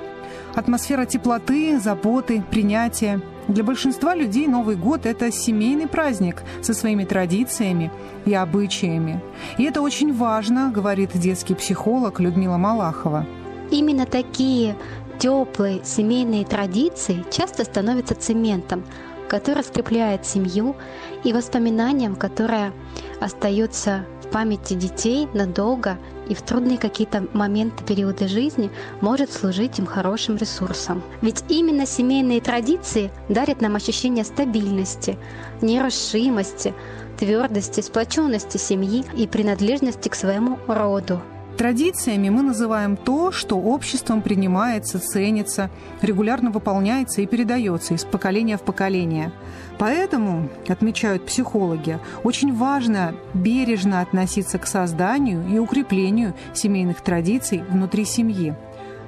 Атмосфера 0.56 1.06
теплоты, 1.06 1.80
заботы, 1.80 2.44
принятия. 2.52 3.22
Для 3.48 3.64
большинства 3.64 4.14
людей 4.14 4.48
Новый 4.48 4.76
год– 4.76 5.02
это 5.06 5.32
семейный 5.32 5.88
праздник 5.88 6.44
со 6.62 6.74
своими 6.74 7.06
традициями 7.06 7.92
и 8.26 8.34
обычаями. 8.34 9.20
И 9.58 9.64
это 9.64 9.82
очень 9.82 10.14
важно, 10.14 10.72
говорит 10.72 11.10
детский 11.16 11.56
психолог 11.56 12.20
Людмила 12.20 12.58
Малахова. 12.58 13.26
Именно 13.72 14.06
такие 14.06 14.76
теплые 15.18 15.84
семейные 15.84 16.46
традиции 16.46 17.26
часто 17.32 17.64
становятся 17.64 18.14
цементом, 18.14 18.84
который 19.28 19.64
скрепляет 19.64 20.26
семью 20.26 20.76
и 21.24 21.34
воспоминанием, 21.34 22.16
которое 22.16 22.72
остается 23.20 24.06
памяти 24.34 24.74
детей 24.74 25.30
надолго 25.34 25.98
и 26.28 26.34
в 26.34 26.42
трудные 26.42 26.80
какие-то 26.80 27.28
моменты, 27.34 27.84
периоды 27.84 28.28
жизни 28.28 28.72
может 29.00 29.32
служить 29.32 29.78
им 29.78 29.86
хорошим 29.86 30.38
ресурсом. 30.38 31.04
Ведь 31.22 31.44
именно 31.50 31.86
семейные 31.86 32.42
традиции 32.42 33.12
дарят 33.30 33.62
нам 33.62 33.76
ощущение 33.76 34.26
стабильности, 34.26 35.18
нерушимости, 35.62 36.74
твердости, 37.20 37.82
сплоченности 37.82 38.58
семьи 38.58 39.06
и 39.16 39.28
принадлежности 39.28 40.10
к 40.10 40.16
своему 40.16 40.58
роду. 40.68 41.22
Традициями 41.64 42.28
мы 42.28 42.42
называем 42.42 42.98
то, 42.98 43.32
что 43.32 43.56
обществом 43.56 44.22
принимается, 44.22 45.00
ценится, 45.00 45.70
регулярно 46.02 46.52
выполняется 46.52 47.22
и 47.22 47.26
передается 47.26 47.94
из 47.94 48.04
поколения 48.04 48.58
в 48.58 48.64
поколение. 48.64 49.32
Поэтому, 49.80 50.50
отмечают 50.68 51.26
психологи, 51.26 52.00
очень 52.26 52.54
важно 52.54 53.16
бережно 53.34 54.02
относиться 54.02 54.60
к 54.60 54.68
созданию 54.68 55.48
и 55.48 55.58
укреплению 55.58 56.34
семейных 56.54 57.00
традиций 57.00 57.64
внутри 57.70 58.04
семьи. 58.04 58.54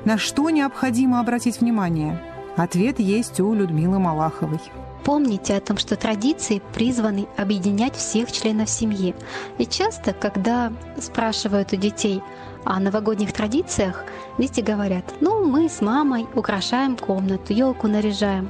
На 0.06 0.18
что 0.18 0.50
необходимо 0.50 1.20
обратить 1.20 1.60
внимание? 1.60 2.22
Ответ 2.56 3.02
есть 3.02 3.42
у 3.42 3.54
Людмилы 3.54 4.00
Малаховой. 4.00 4.62
Помните 5.06 5.56
о 5.56 5.62
том, 5.62 5.78
что 5.78 5.96
традиции 5.96 6.64
призваны 6.74 7.28
объединять 7.38 7.96
всех 7.96 8.32
членов 8.32 8.68
семьи. 8.68 9.14
И 9.60 9.68
часто, 9.68 10.14
когда 10.14 10.74
спрашивают 11.00 11.72
у 11.74 11.76
детей 11.76 12.24
о 12.64 12.80
новогодних 12.80 13.32
традициях, 13.32 14.04
дети 14.40 14.62
говорят, 14.62 15.06
ну, 15.22 15.46
мы 15.46 15.70
с 15.70 15.80
мамой 15.80 16.26
украшаем 16.34 16.98
комнату, 16.98 17.54
елку 17.54 17.88
наряжаем. 17.88 18.50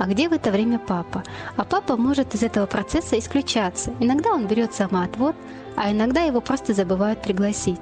А 0.00 0.06
где 0.06 0.28
в 0.28 0.32
это 0.32 0.50
время 0.50 0.80
папа? 0.80 1.22
А 1.56 1.64
папа 1.64 1.96
может 1.96 2.34
из 2.34 2.42
этого 2.42 2.66
процесса 2.66 3.16
исключаться. 3.16 3.92
Иногда 4.00 4.30
он 4.30 4.48
берет 4.48 4.74
самоотвод, 4.74 5.36
а 5.76 5.92
иногда 5.92 6.22
его 6.22 6.40
просто 6.40 6.74
забывают 6.74 7.22
пригласить. 7.22 7.78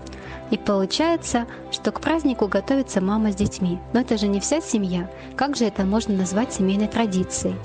И 0.51 0.59
получается, 0.59 1.47
что 1.73 1.91
к 1.91 2.03
празднику 2.03 2.49
готовится 2.49 3.01
мама 3.01 3.33
с 3.33 3.35
детьми. 3.35 3.79
Но 3.95 4.01
это 4.01 4.18
же 4.18 4.29
не 4.29 4.41
вся 4.41 4.61
семья. 4.61 5.09
Как 5.37 5.57
же 5.57 5.64
это 5.64 5.85
можно 5.85 6.14
назвать 6.14 6.53
семейной 6.53 6.89
традицией? 6.89 7.57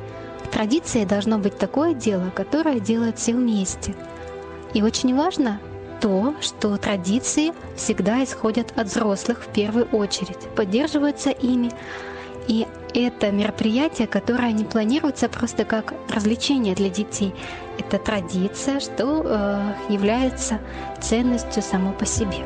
Традиция 0.52 1.06
должно 1.06 1.38
быть 1.38 1.58
такое 1.58 1.94
дело, 1.94 2.32
которое 2.34 2.80
делают 2.80 3.18
все 3.18 3.34
вместе. 3.34 3.96
И 4.74 4.82
очень 4.82 5.16
важно 5.16 5.60
то, 6.02 6.36
что 6.42 6.78
традиции 6.78 7.54
всегда 7.76 8.24
исходят 8.24 8.74
от 8.78 8.88
взрослых 8.88 9.44
в 9.44 9.48
первую 9.48 9.86
очередь, 9.88 10.50
поддерживаются 10.56 11.30
ими. 11.30 11.72
И 12.48 12.68
это 12.94 13.32
мероприятие, 13.32 14.08
которое 14.08 14.52
не 14.52 14.64
планируется 14.64 15.28
просто 15.30 15.66
как 15.66 15.94
развлечение 16.10 16.76
для 16.76 16.90
детей. 16.90 17.34
Это 17.80 17.98
традиция, 17.98 18.80
что 18.80 19.24
э, 19.26 19.92
является 19.92 20.60
ценностью 21.02 21.64
само 21.64 21.92
по 21.92 22.06
себе. 22.06 22.46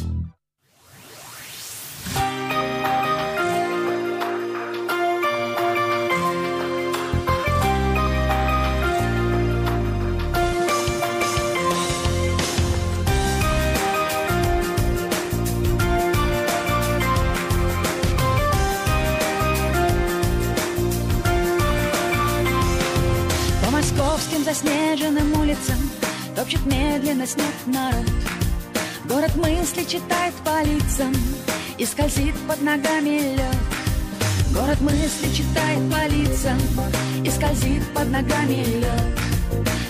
под 38.01 38.09
ногами 38.09 38.63
лед. 38.81 39.19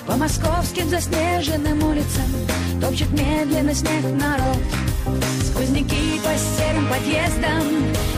По 0.06 0.18
московским 0.18 0.90
заснеженным 0.90 1.82
улицам 1.82 2.26
Топчет 2.82 3.10
медленно 3.12 3.74
снег 3.74 4.04
народ. 4.20 4.58
Сквозняки 5.46 6.20
по 6.20 6.32
серым 6.38 6.88
подъездам 6.88 7.64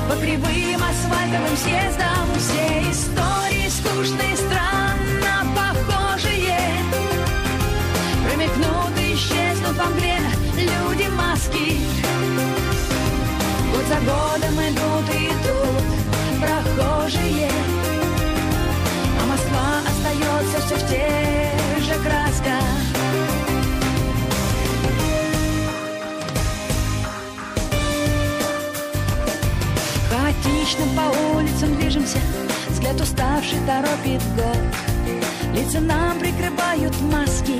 По 0.09 0.15
кривым 0.15 0.81
асфальтовым 0.81 1.57
съездам. 1.57 2.25
Все 2.39 2.91
истории 2.91 3.69
скучные, 3.69 4.35
странно 4.35 5.35
похожие. 5.55 6.59
Промелькнут 8.25 8.97
и 8.99 9.13
исчезнут 9.13 9.77
во 9.77 9.85
мгле 9.91 10.17
люди 10.57 11.07
маски. 11.09 11.77
Год 13.71 13.85
за 13.89 13.99
годом 14.09 14.55
идут 14.59 15.15
и 15.15 15.27
идут 15.27 15.83
прохожие 16.41 17.52
все 20.65 20.75
в 20.75 20.89
тех 20.89 21.83
же 21.83 21.93
красках. 22.01 22.63
Хаотично 30.09 30.85
по 30.95 31.37
улицам 31.37 31.75
движемся 31.77 32.19
Взгляд 32.69 32.99
уставший 33.01 33.59
торопит 33.65 34.21
год. 34.35 34.57
Лица 35.53 35.79
нам 35.79 36.17
прикрывают 36.19 36.99
маски 37.01 37.59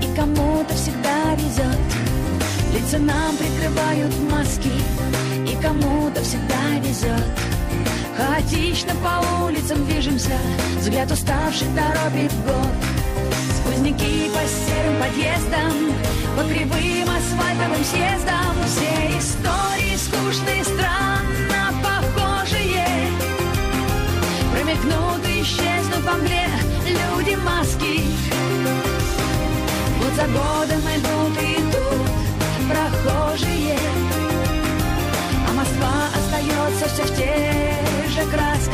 И 0.00 0.16
кому-то 0.16 0.74
всегда 0.74 1.34
везет 1.34 1.78
Лица 2.72 2.98
нам 2.98 3.36
прикрывают 3.36 4.14
маски 4.30 4.70
И 5.50 5.56
кому-то 5.60 6.22
всегда 6.22 6.78
везет 6.82 7.55
Хаотично 8.16 8.94
по 9.04 9.44
улицам 9.44 9.84
движемся. 9.84 10.38
Взгляд 10.78 11.10
уставший 11.10 11.68
торопит 11.76 12.32
год. 12.46 12.72
Сквозняки 13.58 14.30
по 14.30 14.40
серым 14.48 14.96
подъездам 15.00 15.92
По 16.36 16.42
кривым 16.44 17.08
асфальтовым 17.10 17.84
съездам. 17.84 18.56
Все 18.64 19.18
истории 19.18 19.96
скучные, 19.96 20.64
странно 20.64 21.74
похожие. 21.84 22.86
Промелькнут 24.52 25.28
и 25.28 25.42
исчезнут 25.42 26.02
во 26.04 26.14
мгле 26.14 26.46
люди 26.86 27.36
маски. 27.36 28.00
Год 30.00 30.12
за 30.16 30.26
годом 30.28 30.80
идут 30.96 31.42
и 31.42 31.60
идут 31.60 32.06
прохожие. 32.70 33.78
А 35.48 35.52
Москва 35.52 36.08
остается 36.16 36.88
все 36.88 37.02
в 37.02 37.16
тех 37.16 38.05
же 38.16 38.24
красках 38.30 38.65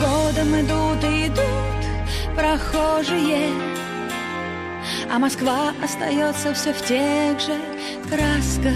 годом 0.00 0.60
идут 0.60 1.04
и 1.04 1.26
идут 1.26 2.36
прохожие, 2.36 3.50
а 5.10 5.18
Москва 5.18 5.72
остается 5.82 6.54
все 6.54 6.72
в 6.72 6.82
тех 6.84 7.40
же 7.40 7.58
красках. 8.08 8.74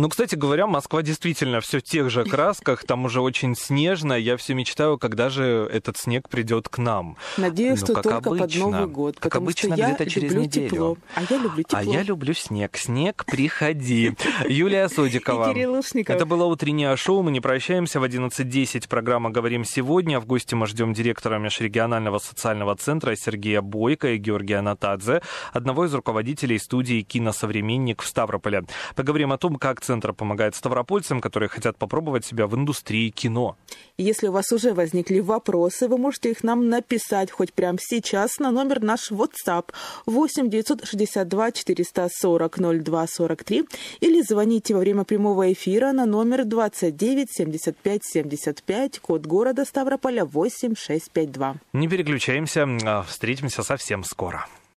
Ну, 0.00 0.08
кстати 0.08 0.34
говоря, 0.34 0.66
Москва 0.66 1.02
действительно 1.02 1.60
все 1.60 1.80
в 1.80 1.82
тех 1.82 2.08
же 2.08 2.24
красках, 2.24 2.84
там 2.84 3.04
уже 3.04 3.20
очень 3.20 3.54
снежно. 3.54 4.14
Я 4.14 4.38
все 4.38 4.54
мечтаю, 4.54 4.96
когда 4.96 5.28
же 5.28 5.68
этот 5.70 5.98
снег 5.98 6.30
придет 6.30 6.70
к 6.70 6.78
нам. 6.78 7.18
Надеюсь, 7.36 7.80
Ну, 7.82 7.86
что 7.86 7.94
только 8.00 8.22
под 8.22 8.40
обычно. 8.40 8.70
Новый 8.70 8.86
год. 8.86 9.16
Как 9.16 9.24
потому 9.24 9.44
обычно, 9.44 9.76
что 9.76 9.84
где-то 9.84 10.08
через 10.08 10.32
неделю. 10.32 10.70
тепло. 10.70 10.98
А 11.14 11.22
я 11.28 11.36
люблю 11.36 11.62
тепло. 11.64 11.78
А 11.78 11.82
я 11.82 12.02
люблю 12.02 12.32
снег. 12.32 12.78
Снег, 12.78 13.26
приходи. 13.26 14.14
Юлия 14.48 14.86
Ушников. 14.86 16.16
Это 16.16 16.24
было 16.24 16.44
утреннее 16.46 16.96
шоу. 16.96 17.22
Мы 17.22 17.30
не 17.30 17.42
прощаемся. 17.42 18.00
В 18.00 18.04
11.10 18.04 18.88
программа 18.88 19.28
«Говорим 19.28 19.66
сегодня». 19.66 20.18
В 20.18 20.24
гости 20.24 20.54
мы 20.54 20.66
ждем 20.66 20.94
директора 20.94 21.38
межрегионального 21.38 22.20
социального 22.20 22.74
центра 22.74 23.14
Сергея 23.16 23.60
Бойко 23.60 24.12
и 24.12 24.16
Георгия 24.16 24.62
Натадзе, 24.62 25.20
одного 25.52 25.84
из 25.84 25.92
руководителей 25.92 26.58
студии 26.58 27.02
«Киносовременник» 27.02 28.00
в 28.00 28.06
Ставрополе. 28.06 28.64
Поговорим 28.94 29.32
о 29.32 29.36
том, 29.36 29.56
как 29.56 29.82
центр 29.90 30.12
помогает 30.12 30.54
ставропольцам, 30.54 31.20
которые 31.20 31.48
хотят 31.48 31.76
попробовать 31.76 32.24
себя 32.24 32.46
в 32.46 32.54
индустрии 32.54 33.10
кино. 33.10 33.56
Если 33.98 34.28
у 34.28 34.32
вас 34.32 34.52
уже 34.52 34.72
возникли 34.72 35.18
вопросы, 35.18 35.88
вы 35.88 35.98
можете 35.98 36.30
их 36.30 36.44
нам 36.44 36.68
написать 36.68 37.32
хоть 37.32 37.52
прямо 37.52 37.78
сейчас 37.80 38.38
на 38.38 38.52
номер 38.52 38.80
наш 38.80 39.10
WhatsApp 39.10 39.64
8 40.06 40.48
962 40.48 41.52
440 41.52 42.58
02 42.84 43.06
43 43.08 43.64
или 43.98 44.22
звоните 44.22 44.74
во 44.74 44.80
время 44.80 45.02
прямого 45.02 45.52
эфира 45.52 45.90
на 45.90 46.06
номер 46.06 46.44
29 46.44 47.28
75 47.32 48.00
75, 48.04 49.00
код 49.00 49.26
города 49.26 49.64
Ставрополя 49.64 50.24
8652. 50.24 51.56
Не 51.72 51.88
переключаемся. 51.88 52.64
а 52.84 53.02
Встретимся 53.02 53.64
совсем 53.64 54.04
скоро. 54.04 54.46